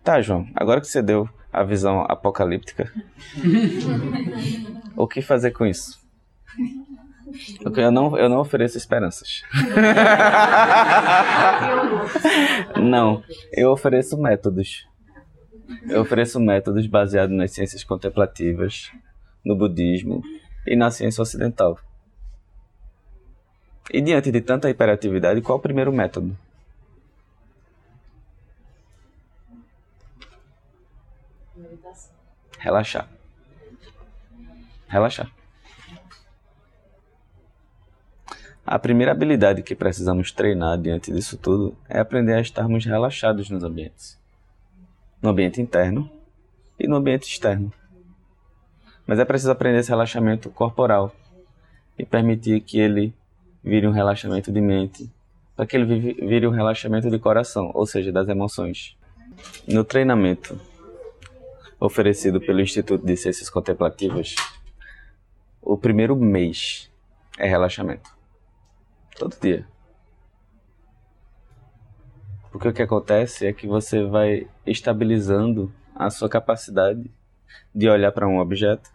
[0.04, 2.91] Tá, João, agora que você deu a visão apocalíptica,
[4.98, 6.04] o que fazer com isso?
[7.76, 9.44] Eu não, eu não ofereço esperanças.
[12.76, 13.24] não,
[13.54, 14.86] eu ofereço métodos.
[15.88, 18.91] Eu ofereço métodos baseados nas ciências contemplativas,
[19.44, 20.22] no budismo
[20.68, 21.80] e na ciência ocidental.
[23.92, 26.36] E diante de tanta hiperatividade, qual o primeiro método?
[32.60, 33.10] Relaxar.
[34.88, 35.30] Relaxar.
[38.66, 43.64] A primeira habilidade que precisamos treinar diante disso tudo é aprender a estarmos relaxados nos
[43.64, 44.18] ambientes.
[45.22, 46.10] No ambiente interno
[46.80, 47.74] e no ambiente externo.
[49.06, 51.14] Mas é preciso aprender esse relaxamento corporal
[52.00, 53.14] e permitir que ele
[53.64, 55.09] vire um relaxamento de mente,
[55.55, 58.97] para que ele vire um relaxamento de coração, ou seja, das emoções.
[59.68, 60.59] No treinamento
[61.80, 64.36] oferecido pelo Instituto de Ciências Contemplativas,
[65.61, 66.91] o primeiro mês
[67.38, 68.09] é relaxamento.
[69.18, 69.66] Todo dia.
[72.51, 77.09] Porque o que acontece é que você vai estabilizando a sua capacidade
[77.74, 78.89] de olhar para um objeto.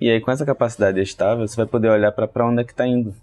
[0.00, 2.86] E aí, com essa capacidade estável, você vai poder olhar para onde é que está
[2.86, 3.14] indo.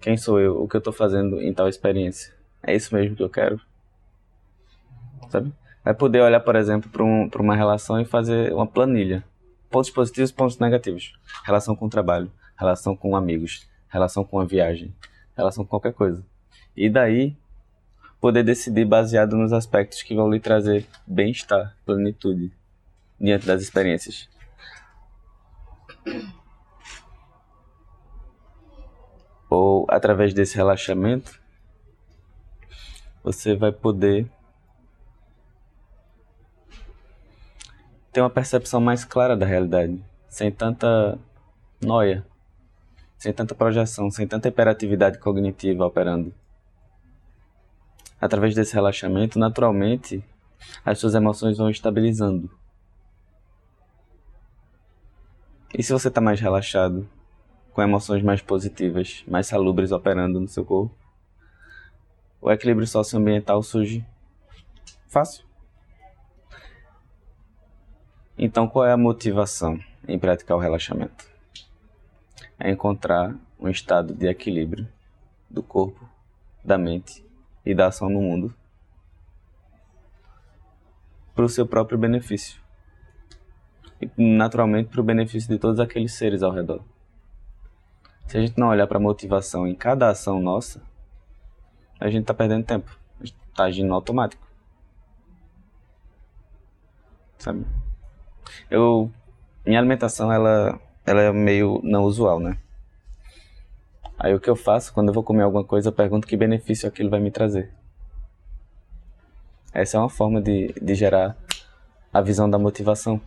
[0.00, 0.62] Quem sou eu?
[0.62, 2.32] O que eu estou fazendo em tal experiência?
[2.62, 3.60] É isso mesmo que eu quero?
[5.28, 5.52] Sabe?
[5.84, 9.22] Vai poder olhar, por exemplo, para um, uma relação e fazer uma planilha.
[9.70, 11.12] Pontos positivos, pontos negativos.
[11.44, 14.94] Relação com o trabalho, relação com amigos, relação com a viagem,
[15.36, 16.24] relação com qualquer coisa.
[16.74, 17.36] E daí
[18.20, 22.52] poder decidir baseado nos aspectos que vão lhe trazer bem-estar, plenitude
[23.18, 24.28] diante das experiências.
[29.50, 31.40] Ou através desse relaxamento,
[33.22, 34.30] você vai poder
[38.12, 41.18] ter uma percepção mais clara da realidade, sem tanta
[41.82, 42.24] noia,
[43.18, 46.32] sem tanta projeção, sem tanta hiperatividade cognitiva operando.
[48.20, 50.24] Através desse relaxamento, naturalmente,
[50.84, 52.50] as suas emoções vão estabilizando.
[55.76, 57.08] E se você está mais relaxado,
[57.72, 60.94] com emoções mais positivas, mais salubres operando no seu corpo,
[62.40, 64.04] o equilíbrio socioambiental surge
[65.06, 65.44] fácil.
[68.38, 71.30] Então, qual é a motivação em praticar o relaxamento?
[72.60, 74.86] é encontrar um estado de equilíbrio
[75.48, 76.06] do corpo,
[76.62, 77.24] da mente
[77.64, 78.54] e da ação no mundo
[81.34, 82.60] para o seu próprio benefício
[84.00, 86.84] e naturalmente para o benefício de todos aqueles seres ao redor.
[88.30, 90.80] Se a gente não olhar para motivação em cada ação nossa,
[91.98, 92.96] a gente tá perdendo tempo.
[93.20, 94.46] A gente tá agindo automático.
[97.38, 97.66] Sabe?
[98.70, 99.10] Eu.
[99.66, 102.56] Minha alimentação, ela, ela é meio não usual, né?
[104.16, 106.88] Aí o que eu faço quando eu vou comer alguma coisa, eu pergunto que benefício
[106.88, 107.74] aquilo vai me trazer.
[109.74, 111.36] Essa é uma forma de, de gerar
[112.12, 113.20] a visão da motivação.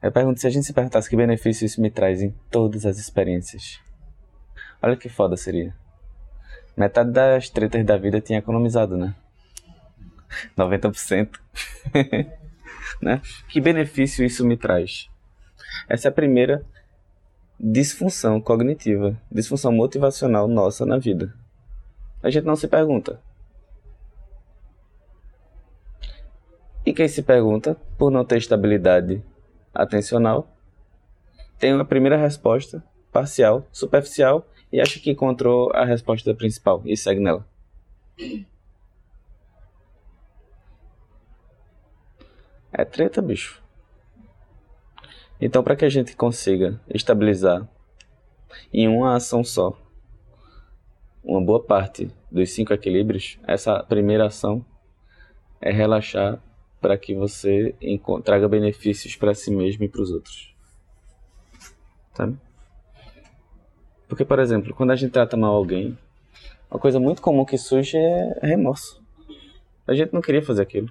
[0.00, 2.98] Eu pergunto se a gente se perguntasse que benefício isso me traz em todas as
[2.98, 3.80] experiências.
[4.80, 5.74] Olha que foda seria.
[6.76, 9.14] Metade das tretas da vida tinha economizado, né?
[10.56, 11.30] 90%.
[13.02, 13.20] né?
[13.48, 15.10] Que benefício isso me traz?
[15.88, 16.64] Essa é a primeira
[17.58, 21.34] disfunção cognitiva, disfunção motivacional nossa na vida.
[22.22, 23.20] A gente não se pergunta.
[26.86, 29.22] E quem se pergunta, por não ter estabilidade
[29.78, 30.54] atencional,
[31.58, 37.20] tem uma primeira resposta parcial, superficial e acha que encontrou a resposta principal e segue
[37.20, 37.46] nela.
[42.72, 43.62] É treta, bicho.
[45.40, 47.66] Então, para que a gente consiga estabilizar
[48.72, 49.78] em uma ação só
[51.22, 54.64] uma boa parte dos cinco equilíbrios, essa primeira ação
[55.60, 56.42] é relaxar
[56.80, 57.74] para que você
[58.24, 60.54] traga benefícios para si mesmo e para os outros.
[62.14, 62.36] Sabe?
[64.08, 65.96] Porque, por exemplo, quando a gente trata mal alguém,
[66.70, 69.02] uma coisa muito comum que surge é remorso.
[69.86, 70.90] A gente não queria fazer aquilo.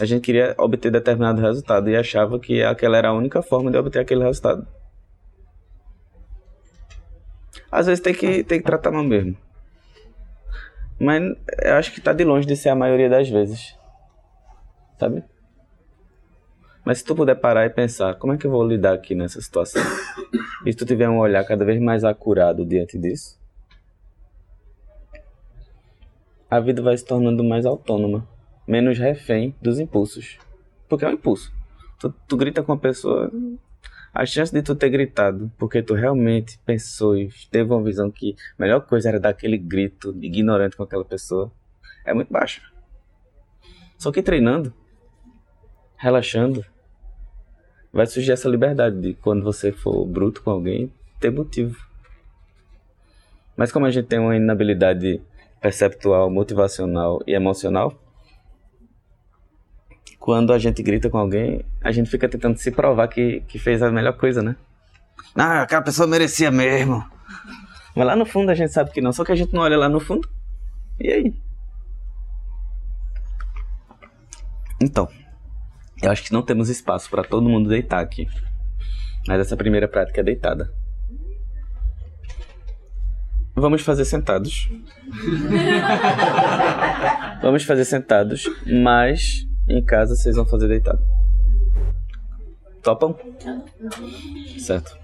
[0.00, 3.76] A gente queria obter determinado resultado e achava que aquela era a única forma de
[3.76, 4.66] obter aquele resultado.
[7.70, 9.36] Às vezes tem que, tem que tratar mal mesmo.
[10.98, 11.22] Mas
[11.62, 13.76] eu acho que está de longe de ser a maioria das vezes.
[15.00, 15.24] Sabe?
[16.84, 19.40] Mas se tu puder parar e pensar, como é que eu vou lidar aqui nessa
[19.40, 19.82] situação?
[20.66, 23.40] E se tu tiver um olhar cada vez mais acurado diante disso,
[26.50, 28.28] a vida vai se tornando mais autônoma,
[28.68, 30.38] menos refém dos impulsos.
[30.86, 31.50] Porque é um impulso.
[31.98, 33.32] Tu, tu grita com a pessoa,
[34.12, 38.36] a chance de tu ter gritado porque tu realmente pensou e teve uma visão que
[38.58, 41.50] a melhor coisa era dar aquele grito ignorante com aquela pessoa
[42.04, 42.60] é muito baixa.
[43.96, 44.74] Só que treinando,
[46.00, 46.64] relaxando,
[47.92, 50.90] vai surgir essa liberdade de quando você for bruto com alguém,
[51.20, 51.76] ter motivo.
[53.54, 55.20] Mas como a gente tem uma inabilidade
[55.60, 57.94] perceptual, motivacional e emocional,
[60.18, 63.82] quando a gente grita com alguém, a gente fica tentando se provar que, que fez
[63.82, 64.56] a melhor coisa, né?
[65.34, 67.04] Ah, aquela pessoa merecia mesmo.
[67.94, 69.76] Mas lá no fundo a gente sabe que não, só que a gente não olha
[69.76, 70.26] lá no fundo.
[70.98, 71.34] E aí?
[74.80, 75.06] Então,
[76.02, 78.26] eu acho que não temos espaço para todo mundo deitar aqui.
[79.26, 80.72] Mas essa primeira prática é deitada.
[83.54, 84.70] Vamos fazer sentados.
[87.42, 91.02] Vamos fazer sentados, mas em casa vocês vão fazer deitado.
[92.82, 93.14] Topam?
[94.58, 94.98] Certo.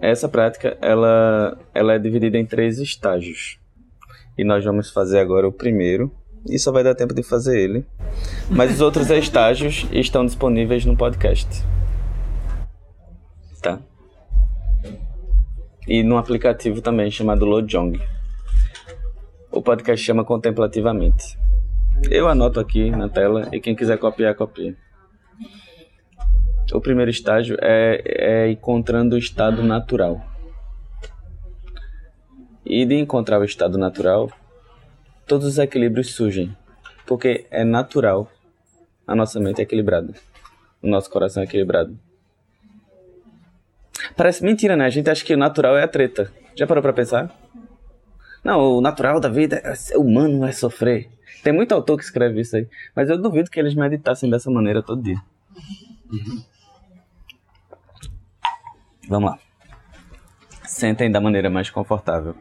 [0.00, 3.58] Essa prática, ela, ela é dividida em três estágios.
[4.36, 6.12] E nós vamos fazer agora o primeiro,
[6.46, 7.86] e só vai dar tempo de fazer ele.
[8.50, 11.64] Mas os outros estágios estão disponíveis no podcast.
[13.62, 13.80] Tá?
[15.86, 18.00] E no aplicativo também chamado Lojong.
[19.50, 21.38] O podcast chama Contemplativamente.
[22.10, 24.76] Eu anoto aqui na tela e quem quiser copiar, copia.
[26.72, 30.20] O primeiro estágio é, é encontrando o estado natural.
[32.64, 34.30] E de encontrar o estado natural,
[35.26, 36.56] todos os equilíbrios surgem,
[37.06, 38.30] porque é natural
[39.06, 40.14] a nossa mente é equilibrada,
[40.82, 41.98] o nosso coração é equilibrado.
[44.16, 44.84] Parece mentira, né?
[44.86, 46.32] A gente acha que o natural é a treta.
[46.54, 47.34] Já parou pra pensar?
[48.42, 51.08] Não, o natural da vida é ser humano, é sofrer.
[51.42, 54.82] Tem muito autor que escreve isso aí, mas eu duvido que eles meditassem dessa maneira
[54.82, 55.20] todo dia.
[59.08, 59.38] Vamos lá.
[60.64, 62.34] Sentem da maneira mais confortável.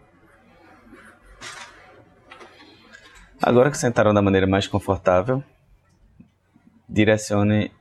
[3.45, 5.43] Agora que sentaram da maneira mais confortável,
[6.87, 7.73] direcione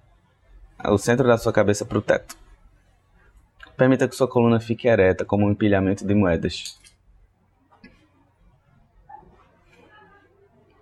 [0.84, 2.36] o centro da sua cabeça para o teto.
[3.76, 6.80] Permita que sua coluna fique ereta como um empilhamento de moedas.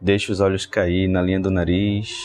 [0.01, 2.17] Deixe os olhos cair na linha do nariz.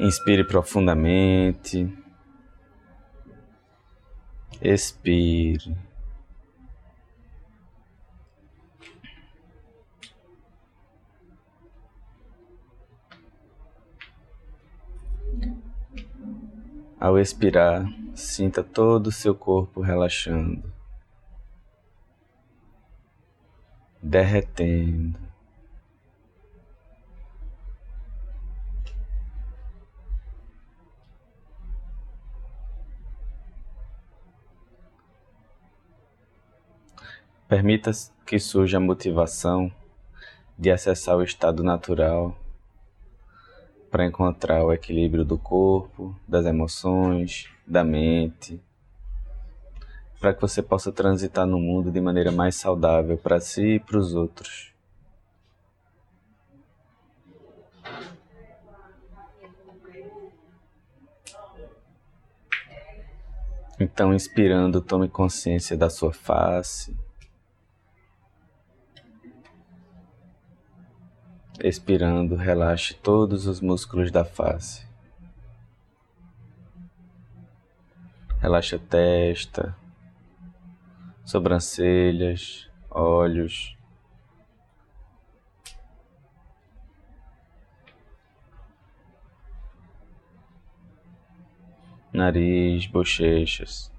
[0.00, 1.99] Inspire profundamente.
[4.62, 5.74] Expire.
[17.00, 20.70] Ao expirar, sinta todo o seu corpo relaxando,
[24.02, 25.29] derretendo.
[37.50, 37.90] Permita
[38.24, 39.72] que surja a motivação
[40.56, 42.38] de acessar o estado natural
[43.90, 48.62] para encontrar o equilíbrio do corpo, das emoções, da mente,
[50.20, 53.98] para que você possa transitar no mundo de maneira mais saudável para si e para
[53.98, 54.72] os outros.
[63.80, 67.09] Então, inspirando, tome consciência da sua face.
[71.62, 74.88] Expirando, relaxe todos os músculos da face.
[78.40, 79.76] Relaxe a testa,
[81.22, 83.76] sobrancelhas, olhos.
[92.10, 93.89] Nariz, bochechas.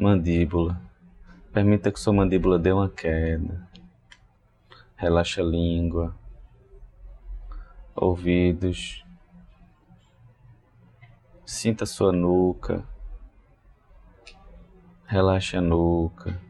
[0.00, 0.80] Mandíbula.
[1.52, 3.68] Permita que sua mandíbula dê uma queda.
[4.96, 6.16] Relaxa a língua.
[7.94, 9.04] Ouvidos.
[11.44, 12.82] Sinta sua nuca.
[15.04, 16.40] Relaxe a nuca.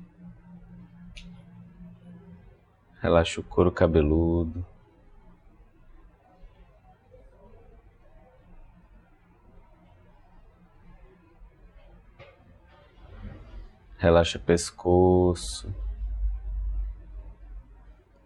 [3.02, 4.64] Relaxe o couro cabeludo.
[14.00, 15.70] Relaxa pescoço,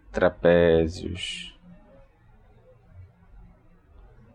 [0.09, 1.53] trapézios.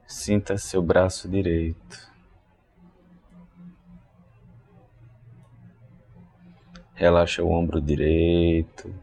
[0.07, 2.12] Sinta seu braço direito.
[6.93, 8.95] Relaxa o ombro direito.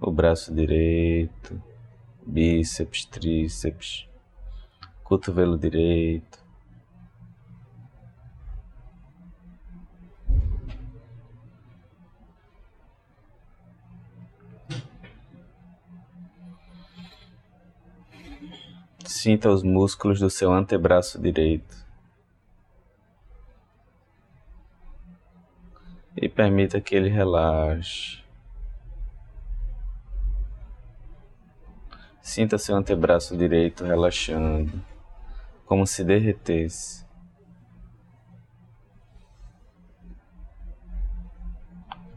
[0.00, 1.62] O braço direito,
[2.26, 4.08] bíceps, tríceps,
[5.04, 6.31] cotovelo direito.
[19.22, 21.76] Sinta os músculos do seu antebraço direito.
[26.16, 28.20] E permita que ele relaxe.
[32.20, 34.82] Sinta seu antebraço direito relaxando,
[35.66, 37.06] como se derretesse.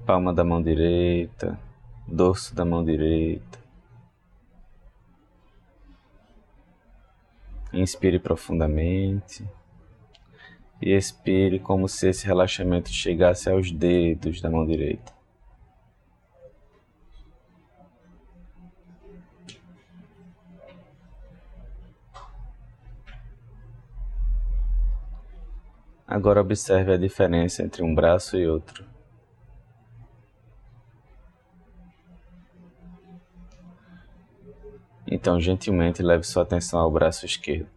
[0.07, 1.55] Palma da mão direita,
[2.07, 3.64] dorso da mão direita.
[7.75, 9.45] Inspire profundamente
[10.81, 15.13] e expire como se esse relaxamento chegasse aos dedos da mão direita.
[26.07, 28.94] Agora observe a diferença entre um braço e outro.
[35.15, 37.69] Então, gentilmente, leve sua atenção ao braço esquerdo.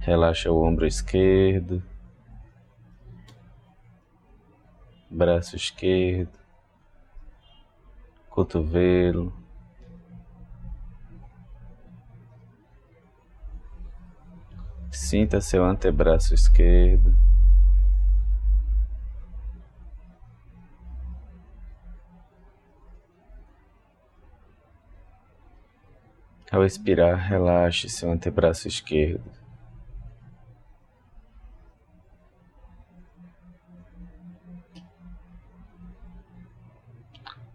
[0.00, 1.82] Relaxa o ombro esquerdo,
[5.08, 6.38] braço esquerdo,
[8.28, 9.32] cotovelo.
[14.90, 17.16] Sinta seu antebraço esquerdo.
[26.54, 29.28] Ao expirar, relaxe seu antebraço esquerdo.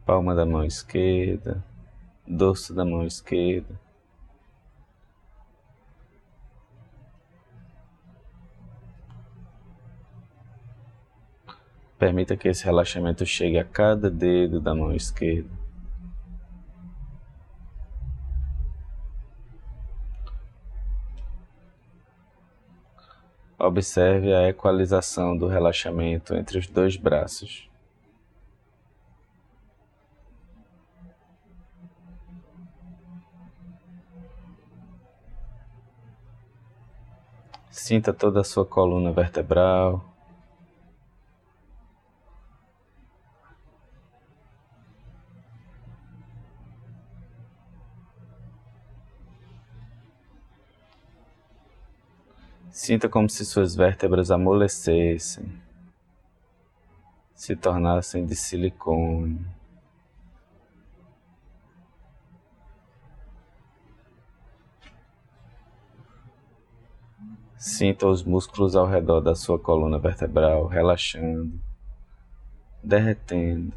[0.05, 1.63] Palma da mão esquerda,
[2.27, 3.79] dorso da mão esquerda.
[11.97, 15.58] Permita que esse relaxamento chegue a cada dedo da mão esquerda.
[23.59, 27.69] Observe a equalização do relaxamento entre os dois braços.
[37.69, 40.08] Sinta toda a sua coluna vertebral.
[52.81, 55.51] Sinta como se suas vértebras amolecessem,
[57.35, 59.45] se tornassem de silicone.
[67.57, 71.59] Sinta os músculos ao redor da sua coluna vertebral relaxando,
[72.81, 73.73] derretendo.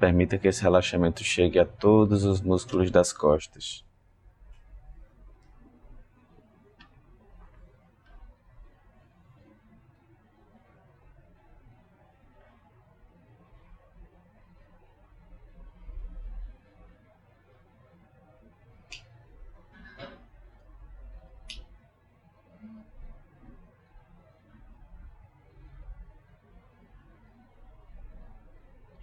[0.00, 3.84] Permita que esse relaxamento chegue a todos os músculos das costas.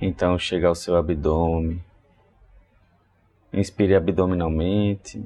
[0.07, 1.83] Então chega ao seu abdômen.
[3.51, 5.21] Inspire abdominalmente,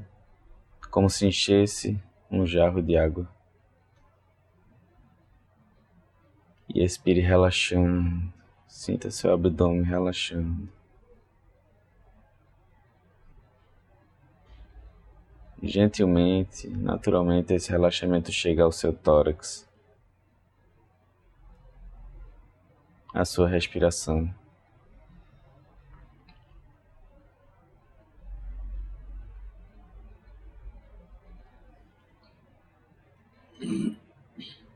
[0.90, 2.02] como se enchesse
[2.32, 3.30] um jarro de água.
[6.68, 8.34] E expire relaxando.
[8.68, 10.68] Sinta seu abdômen relaxando.
[15.62, 19.70] Gentilmente, naturalmente, esse relaxamento chega ao seu tórax,
[23.14, 24.41] à sua respiração.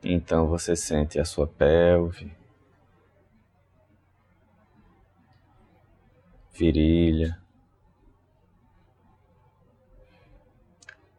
[0.08, 2.32] Então você sente a sua pelve,
[6.52, 7.36] virilha.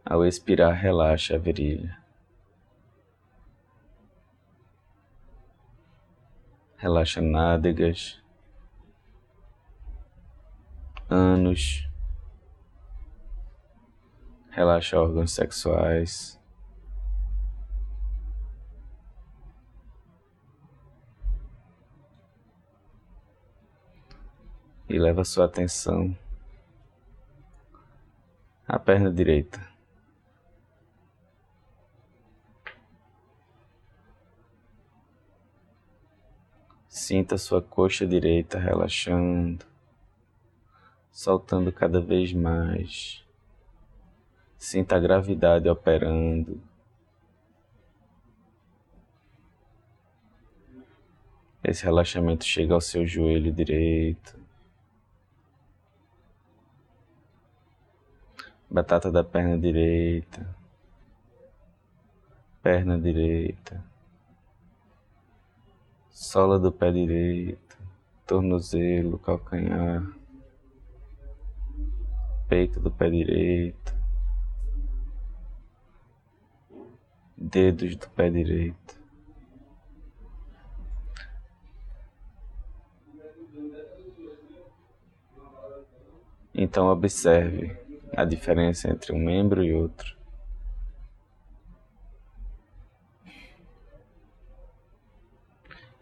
[0.06, 2.02] Ao expirar, relaxa a virilha.
[6.78, 8.24] Relaxa nádegas,
[11.10, 11.86] ânus,
[14.50, 16.37] relaxa órgãos sexuais.
[24.90, 26.18] E leva sua atenção
[28.68, 29.66] à perna direita.
[36.88, 39.66] Sinta sua coxa direita relaxando,
[41.12, 43.24] soltando cada vez mais.
[44.58, 46.60] Sinta a gravidade operando.
[51.64, 54.37] Esse relaxamento chega ao seu joelho direito.
[58.70, 60.56] Batata da perna direita,
[62.62, 63.84] perna direita,
[66.10, 67.78] sola do pé direito,
[68.26, 70.06] tornozelo, calcanhar,
[72.50, 73.96] peito do pé direito,
[77.38, 78.98] dedos do pé direito.
[86.54, 87.87] Então observe
[88.18, 90.18] a diferença entre um membro e outro.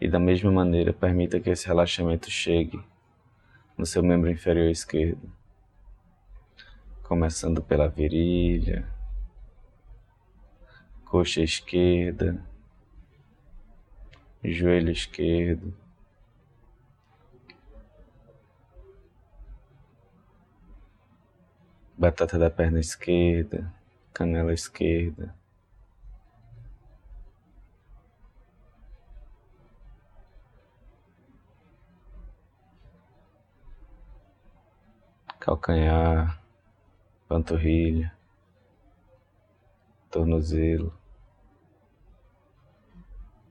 [0.00, 2.82] E da mesma maneira, permita que esse relaxamento chegue
[3.76, 5.30] no seu membro inferior esquerdo,
[7.02, 8.88] começando pela virilha,
[11.04, 12.42] coxa esquerda,
[14.42, 15.76] joelho esquerdo,
[21.96, 23.72] batata da perna esquerda,
[24.12, 25.34] canela esquerda.
[35.40, 36.42] Calcanhar,
[37.28, 38.12] panturrilha,
[40.10, 40.92] tornozelo,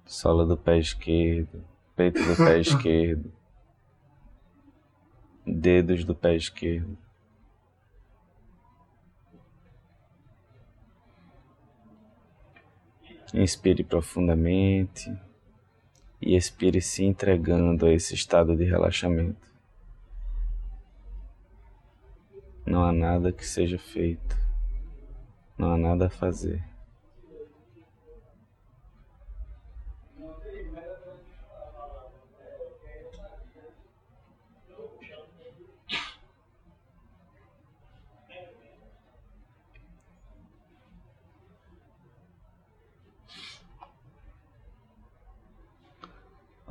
[0.05, 1.63] sola do pé esquerdo,
[1.95, 3.31] peito do pé esquerdo,
[5.47, 7.04] dedos do pé esquerdo.
[13.37, 15.13] Inspire profundamente
[16.21, 19.53] e expire se entregando a esse estado de relaxamento.
[22.65, 24.37] Não há nada que seja feito,
[25.57, 26.63] não há nada a fazer.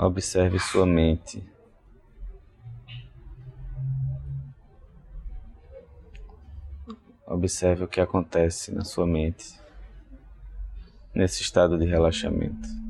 [0.05, 1.43] Observe sua mente.
[7.27, 9.59] Observe o que acontece na sua mente
[11.15, 12.84] nesse estado de relaxamento.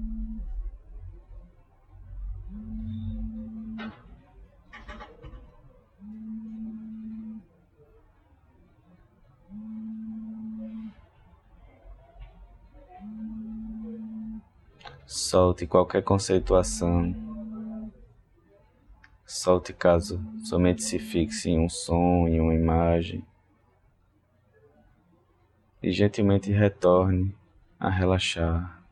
[15.24, 17.14] Solte qualquer conceituação.
[19.24, 23.26] Solte caso somente se fixe em um som, em uma imagem.
[25.82, 27.34] E gentilmente retorne
[27.80, 28.84] a relaxar.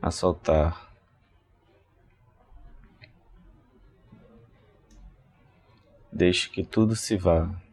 [0.00, 0.88] A soltar.
[6.12, 7.65] Deixe que tudo se vá.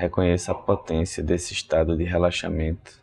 [0.00, 2.98] Reconheça a potência desse estado de relaxamento.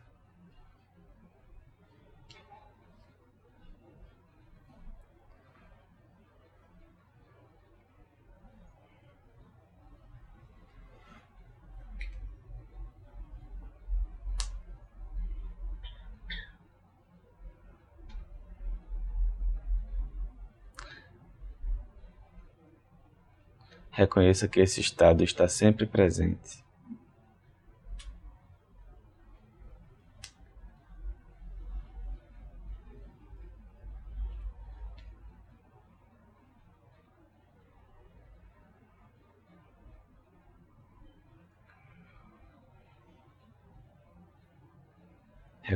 [23.91, 26.66] Reconheça que esse estado está sempre presente.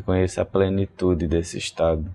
[0.02, 2.12] Reconheça a plenitude desse estado.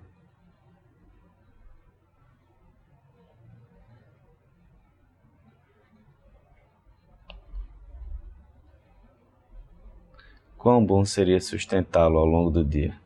[10.57, 12.99] Quão bom seria sustentá-lo ao longo do dia.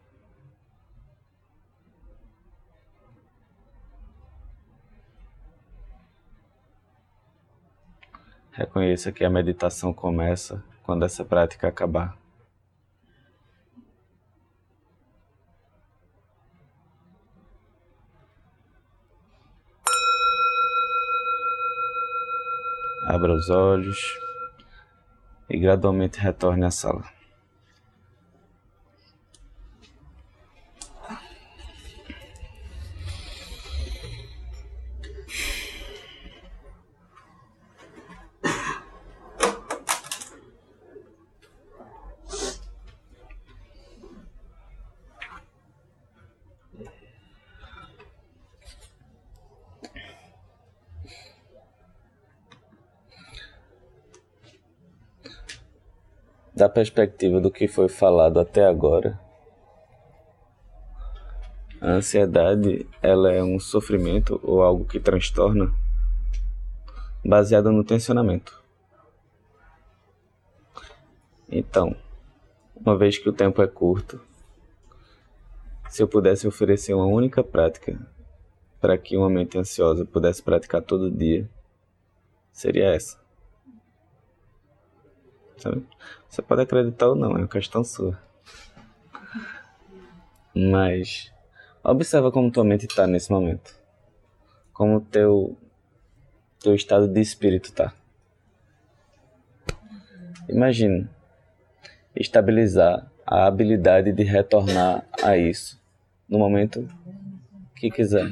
[8.52, 12.21] Reconheça que a meditação começa quando essa prática acabar.
[23.14, 24.18] Abra os olhos
[25.50, 27.04] e gradualmente retorne à sala.
[56.72, 59.20] Perspectiva do que foi falado até agora,
[61.80, 65.74] a ansiedade ela é um sofrimento ou algo que transtorna
[67.24, 68.62] baseado no tensionamento.
[71.50, 71.96] Então,
[72.76, 74.20] uma vez que o tempo é curto,
[75.90, 78.00] se eu pudesse oferecer uma única prática
[78.80, 81.48] para que uma mente ansiosa pudesse praticar todo dia,
[82.52, 83.21] seria essa.
[86.30, 88.18] Você pode acreditar ou não, é uma questão sua.
[90.54, 91.32] Mas
[91.84, 93.76] observa como tua mente está nesse momento.
[94.74, 95.58] Como teu
[96.60, 97.94] teu estado de espírito está.
[100.48, 101.08] Imagine
[102.16, 105.82] estabilizar a habilidade de retornar a isso
[106.28, 106.88] no momento
[107.76, 108.32] que quiser.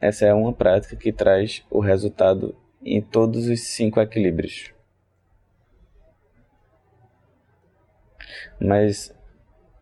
[0.00, 4.72] Essa é uma prática que traz o resultado em todos os cinco equilíbrios.
[8.60, 9.14] Mas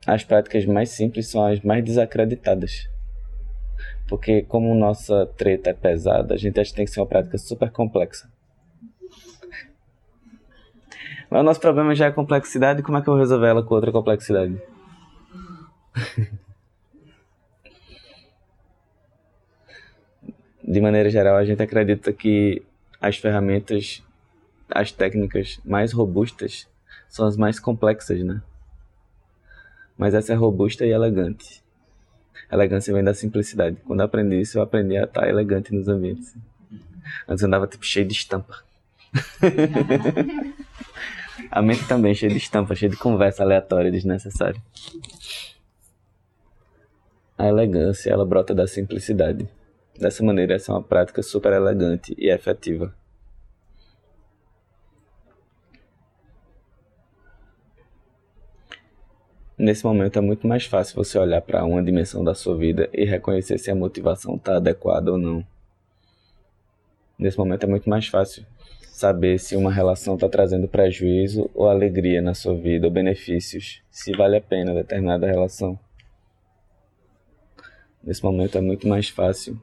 [0.06, 2.88] as práticas mais simples são as mais desacreditadas.
[4.08, 7.38] Porque como nossa treta é pesada, a gente acha que tem que ser uma prática
[7.38, 8.30] super complexa.
[11.30, 13.74] Mas o nosso problema já é complexidade, como é que eu vou resolver ela com
[13.74, 14.60] outra complexidade?
[20.74, 22.60] de maneira geral, a gente acredita que
[23.00, 24.02] as ferramentas,
[24.68, 26.68] as técnicas mais robustas
[27.08, 28.42] são as mais complexas, né?
[29.96, 31.62] Mas essa é robusta e elegante.
[32.50, 33.76] elegância vem da simplicidade.
[33.86, 36.34] Quando eu aprendi isso, eu aprendi a estar elegante nos ambientes.
[37.28, 38.64] Antes eu andava tipo cheio de estampa.
[41.50, 44.60] A mente também cheia de estampa, cheia de conversa aleatória desnecessária.
[47.38, 49.48] A elegância, ela brota da simplicidade.
[49.98, 52.92] Dessa maneira, essa é uma prática super elegante e efetiva.
[59.56, 63.04] Nesse momento é muito mais fácil você olhar para uma dimensão da sua vida e
[63.04, 65.46] reconhecer se a motivação está adequada ou não.
[67.16, 68.44] Nesse momento é muito mais fácil
[68.80, 74.10] saber se uma relação está trazendo prejuízo ou alegria na sua vida, ou benefícios, se
[74.16, 75.78] vale a pena determinada relação.
[78.02, 79.56] Nesse momento é muito mais fácil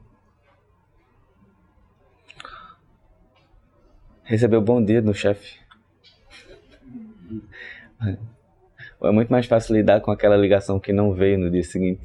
[4.24, 5.60] receber o bom dia do chefe.
[9.02, 12.02] É muito mais fácil lidar com aquela ligação que não veio no dia seguinte.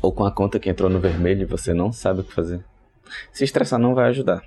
[0.00, 2.64] Ou com a conta que entrou no vermelho e você não sabe o que fazer.
[3.32, 4.42] Se estressar não vai ajudar.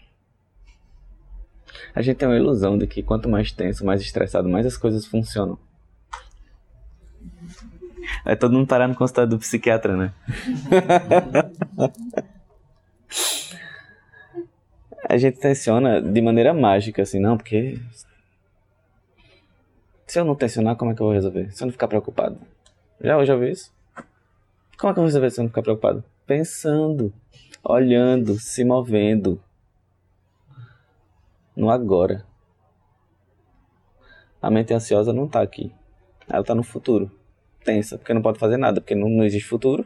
[1.94, 5.06] A gente tem uma ilusão de que quanto mais tenso, mais estressado, mais as coisas
[5.06, 5.60] funcionam.
[8.24, 10.14] Vai todo mundo parar no consultório do psiquiatra, né?
[15.12, 17.78] a gente tensiona de maneira mágica, assim, não, porque.
[20.07, 21.51] Se eu não tensionar, como é que eu vou resolver?
[21.51, 22.38] Se eu não ficar preocupado.
[23.01, 23.74] Já, já ouviu isso?
[24.78, 26.03] Como é que eu vou resolver se eu não ficar preocupado?
[26.26, 27.14] Pensando,
[27.62, 29.41] olhando, se movendo.
[31.57, 32.26] No agora.
[34.41, 35.74] A mente ansiosa não está aqui.
[36.30, 37.12] Ela está no futuro.
[37.66, 39.86] Tensa, porque não pode fazer nada, porque não, não existe futuro.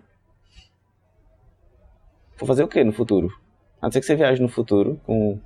[2.37, 3.35] Vou fazer o que no futuro?
[3.85, 5.39] A não ser que você viaje no futuro com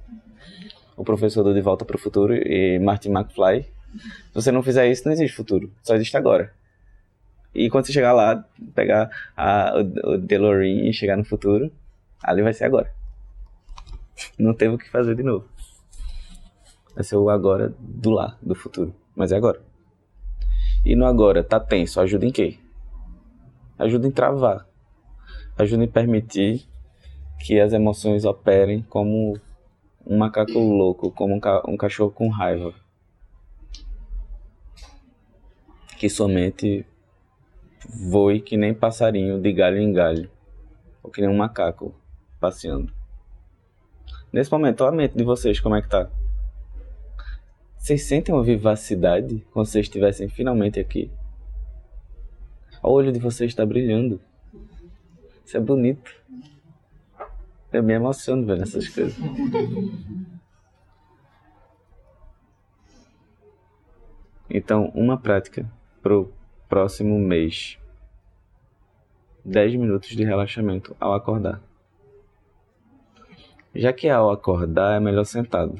[0.95, 3.63] o professor do De Volta para o Futuro e Martin McFly.
[3.63, 5.69] Se você não fizer isso, não existe futuro.
[5.83, 6.53] Só existe agora.
[7.53, 8.41] E quando você chegar lá,
[8.73, 11.69] pegar a, o, o DeLorean e chegar no futuro,
[12.23, 12.89] ali vai ser agora.
[14.37, 15.45] Não teve o que fazer de novo.
[16.95, 18.95] Vai ser o agora do lá, do futuro.
[19.17, 19.61] Mas é agora.
[20.85, 22.57] E no agora, tá tenso, ajuda em quê?
[23.77, 24.65] Ajuda em travar.
[25.57, 26.69] Ajuda em permitir
[27.39, 29.39] que as emoções operem como
[30.05, 32.73] um macaco louco, como um, ca um cachorro com raiva.
[35.97, 36.85] Que somente
[37.87, 40.29] voe que nem passarinho de galho em galho,
[41.01, 41.93] ou que nem um macaco
[42.39, 42.93] passeando.
[44.31, 46.09] Nesse momento, a mente de vocês como é que tá?
[47.77, 51.09] Vocês sentem uma vivacidade quando vocês estivessem finalmente aqui?
[52.83, 54.21] O olho de vocês está brilhando.
[55.45, 56.13] Isso é bonito.
[57.71, 59.15] Eu me emociono vendo essas coisas.
[64.49, 65.69] Então, uma prática
[66.01, 66.33] pro
[66.67, 67.77] próximo mês.
[69.45, 71.61] 10 minutos de relaxamento ao acordar.
[73.75, 75.79] Já que ao acordar é melhor sentado.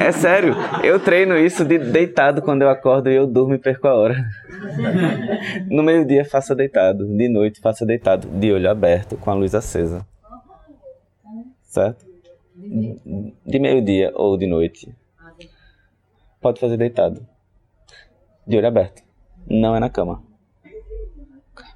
[0.00, 3.88] É sério, eu treino isso de deitado quando eu acordo e eu durmo e perco
[3.88, 4.24] a hora.
[5.70, 10.06] No meio-dia faça deitado, de noite faça deitado, de olho aberto, com a luz acesa.
[11.62, 12.06] Certo?
[12.56, 14.94] De meio-dia ou de noite.
[16.40, 17.26] Pode fazer deitado.
[18.46, 19.02] De olho aberto.
[19.48, 20.22] Não é na cama.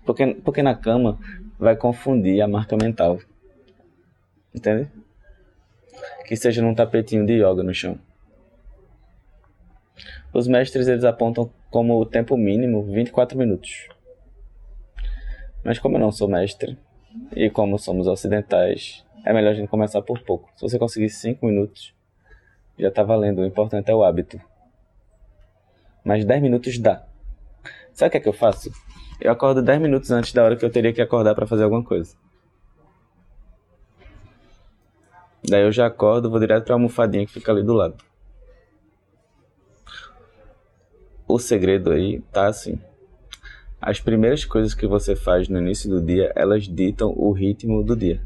[0.04, 1.18] Porque, porque na cama
[1.58, 3.18] vai confundir a marca mental.
[4.54, 4.88] Entende?
[6.26, 7.98] Que seja num tapetinho de yoga no chão.
[10.32, 13.88] Os mestres eles apontam como o tempo mínimo 24 minutos.
[15.64, 16.78] Mas como eu não sou mestre
[17.34, 20.50] e como somos ocidentais, é melhor a gente começar por pouco.
[20.56, 21.94] Se você conseguir 5 minutos,
[22.78, 23.40] já está valendo.
[23.40, 24.40] O importante é o hábito.
[26.04, 27.04] Mas 10 minutos dá.
[27.92, 28.70] Sabe o que é que eu faço?
[29.20, 31.84] Eu acordo 10 minutos antes da hora que eu teria que acordar para fazer alguma
[31.84, 32.16] coisa.
[35.48, 37.96] Daí eu já acordo, vou direto para a almofadinha que fica ali do lado.
[41.34, 42.78] o segredo aí tá assim.
[43.80, 47.96] As primeiras coisas que você faz no início do dia, elas ditam o ritmo do
[47.96, 48.20] dia.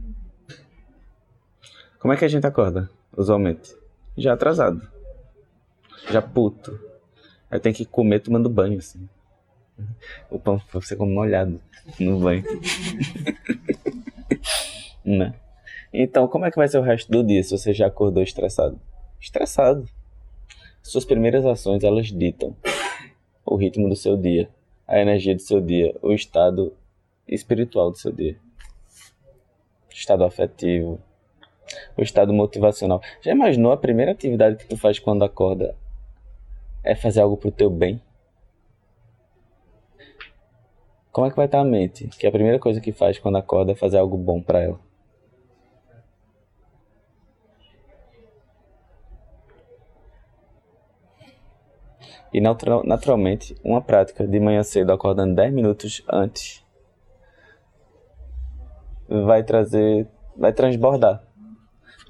[1.98, 3.74] Como é que a gente acorda, usualmente?
[4.16, 4.86] Já atrasado.
[6.10, 6.78] Já puto.
[7.50, 9.08] Aí tem que comer tomando banho, assim.
[10.30, 11.60] O pão você come molhado
[12.00, 12.44] no banho.
[15.04, 15.34] né?
[15.96, 18.80] Então, como é que vai ser o resto do dia se você já acordou estressado?
[19.20, 19.88] Estressado.
[20.82, 22.56] Suas primeiras ações, elas ditam
[23.46, 24.48] o ritmo do seu dia,
[24.88, 26.74] a energia do seu dia, o estado
[27.28, 28.36] espiritual do seu dia.
[29.88, 30.98] O estado afetivo,
[31.96, 33.00] o estado motivacional.
[33.22, 35.76] Já imaginou a primeira atividade que tu faz quando acorda
[36.82, 38.02] é fazer algo pro teu bem?
[41.12, 42.08] Como é que vai estar a mente?
[42.08, 44.93] Que a primeira coisa que faz quando acorda é fazer algo bom para ela.
[52.34, 56.64] E naturalmente, uma prática de manhã cedo acordando 10 minutos antes
[59.08, 61.22] vai trazer, vai transbordar.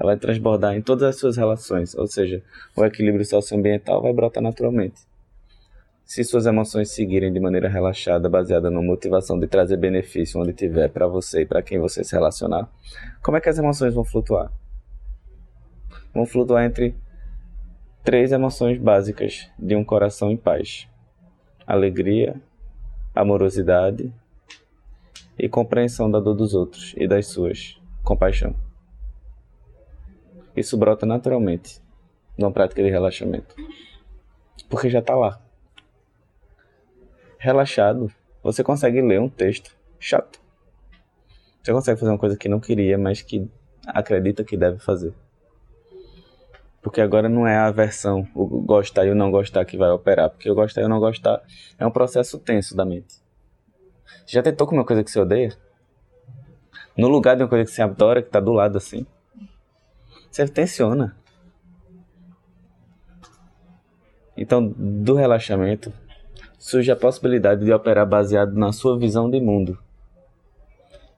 [0.01, 2.43] Ela vai transbordar em todas as suas relações, ou seja,
[2.75, 5.03] o equilíbrio socioambiental vai brotar naturalmente.
[6.07, 10.89] Se suas emoções seguirem de maneira relaxada, baseada na motivação de trazer benefício onde tiver
[10.89, 12.67] para você e para quem você se relacionar,
[13.23, 14.51] como é que as emoções vão flutuar?
[16.15, 16.95] Vão flutuar entre
[18.05, 20.87] três emoções básicas de um coração em paz:
[21.67, 22.41] alegria,
[23.15, 24.13] amorosidade
[25.39, 28.55] e compreensão da dor dos outros e das suas, compaixão.
[30.55, 31.83] Isso brota naturalmente
[32.39, 33.57] numa prática de relaxamento,
[34.69, 35.41] porque já está lá.
[37.39, 38.13] Relaxado,
[38.43, 40.41] você consegue ler um texto chato.
[41.63, 43.51] Você consegue fazer uma coisa que não queria, mas que
[43.87, 45.15] acredita que deve fazer.
[46.85, 50.29] Porque agora não é a versão, o gostar e o não gostar que vai operar.
[50.29, 51.43] Porque o gostar e o não gostar
[51.79, 53.15] é um processo tenso da mente.
[54.27, 55.57] Você já tentou comer uma coisa que você odeia?
[56.95, 59.07] No lugar de uma coisa que você adora, que está do lado assim.
[60.31, 61.17] Você tensiona.
[64.37, 65.91] Então, do relaxamento,
[66.59, 69.79] surge a possibilidade de operar baseado na sua visão de mundo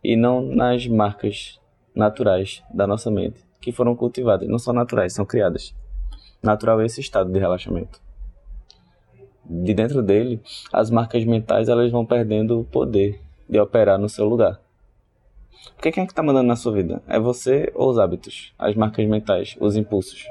[0.02, 1.60] e não nas marcas
[1.92, 4.48] naturais da nossa mente que foram cultivadas.
[4.48, 5.74] Não são naturais, são criadas.
[6.40, 8.00] Natural é esse estado de relaxamento.
[9.44, 10.40] De dentro dele,
[10.72, 14.60] as marcas mentais elas vão perdendo o poder de operar no seu lugar.
[15.74, 17.02] Porque quem é que está mandando na sua vida?
[17.08, 18.54] É você ou os hábitos?
[18.56, 20.24] As marcas mentais, os impulsos?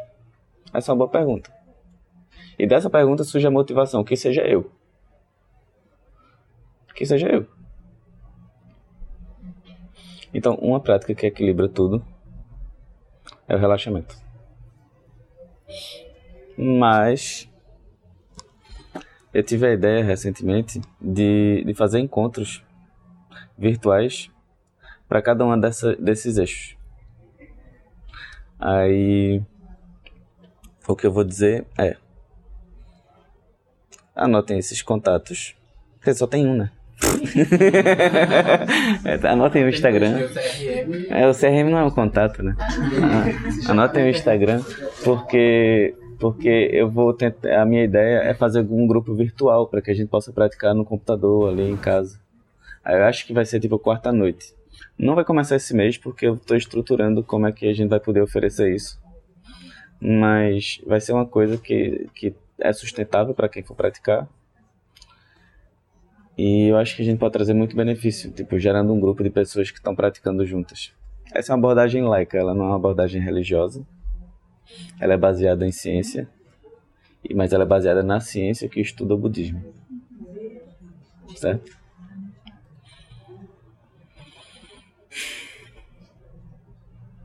[0.74, 1.52] Essa é uma boa pergunta.
[2.58, 4.72] E dessa pergunta surge a motivação, que seja eu.
[6.96, 7.46] Que seja eu.
[10.34, 12.02] Então, uma prática que equilibra tudo
[13.48, 14.16] é o relaxamento.
[16.58, 17.50] Mas
[19.34, 22.64] eu tive a ideia recentemente de, de fazer encontros
[23.58, 24.32] virtuais
[25.08, 26.78] para cada um desses eixos.
[28.60, 29.44] Aí
[30.88, 31.98] o que eu vou dizer é
[34.16, 35.56] anotem esses contatos.
[35.98, 36.72] Porque só tem um, né?
[39.30, 40.30] Anotem o Instagram.
[41.10, 42.56] É, o CRM não é um contato, né?
[42.60, 44.64] Ah, anotem o Instagram,
[45.04, 47.62] porque porque eu vou tentar.
[47.62, 50.86] A minha ideia é fazer um grupo virtual para que a gente possa praticar no
[50.86, 52.20] computador ali em casa.
[52.84, 54.54] Aí eu acho que vai ser tipo quarta noite.
[54.98, 58.00] Não vai começar esse mês porque eu estou estruturando como é que a gente vai
[58.00, 59.00] poder oferecer isso.
[60.00, 64.28] Mas vai ser uma coisa que, que é sustentável para quem for praticar
[66.38, 69.30] e eu acho que a gente pode trazer muito benefício, tipo, gerando um grupo de
[69.30, 70.94] pessoas que estão praticando juntas.
[71.34, 73.86] Essa é uma abordagem laica, ela não é uma abordagem religiosa.
[75.00, 76.30] Ela é baseada em ciência,
[77.34, 79.64] mas ela é baseada na ciência que estuda o budismo.
[81.36, 81.78] Certo?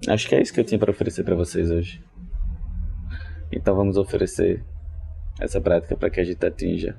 [0.09, 2.03] Acho que é isso que eu tinha para oferecer para vocês hoje.
[3.53, 4.65] Então vamos oferecer
[5.41, 6.97] essa prática para que a gente atinja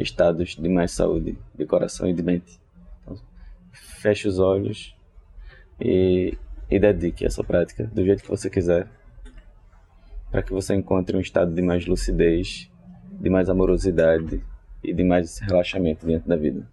[0.00, 2.60] estados de mais saúde de coração e de mente.
[3.02, 3.16] Então,
[3.72, 4.96] feche os olhos
[5.80, 6.36] e,
[6.70, 8.88] e dedique essa prática do jeito que você quiser,
[10.30, 12.70] para que você encontre um estado de mais lucidez,
[13.10, 14.42] de mais amorosidade
[14.82, 16.66] e de mais relaxamento dentro da vida.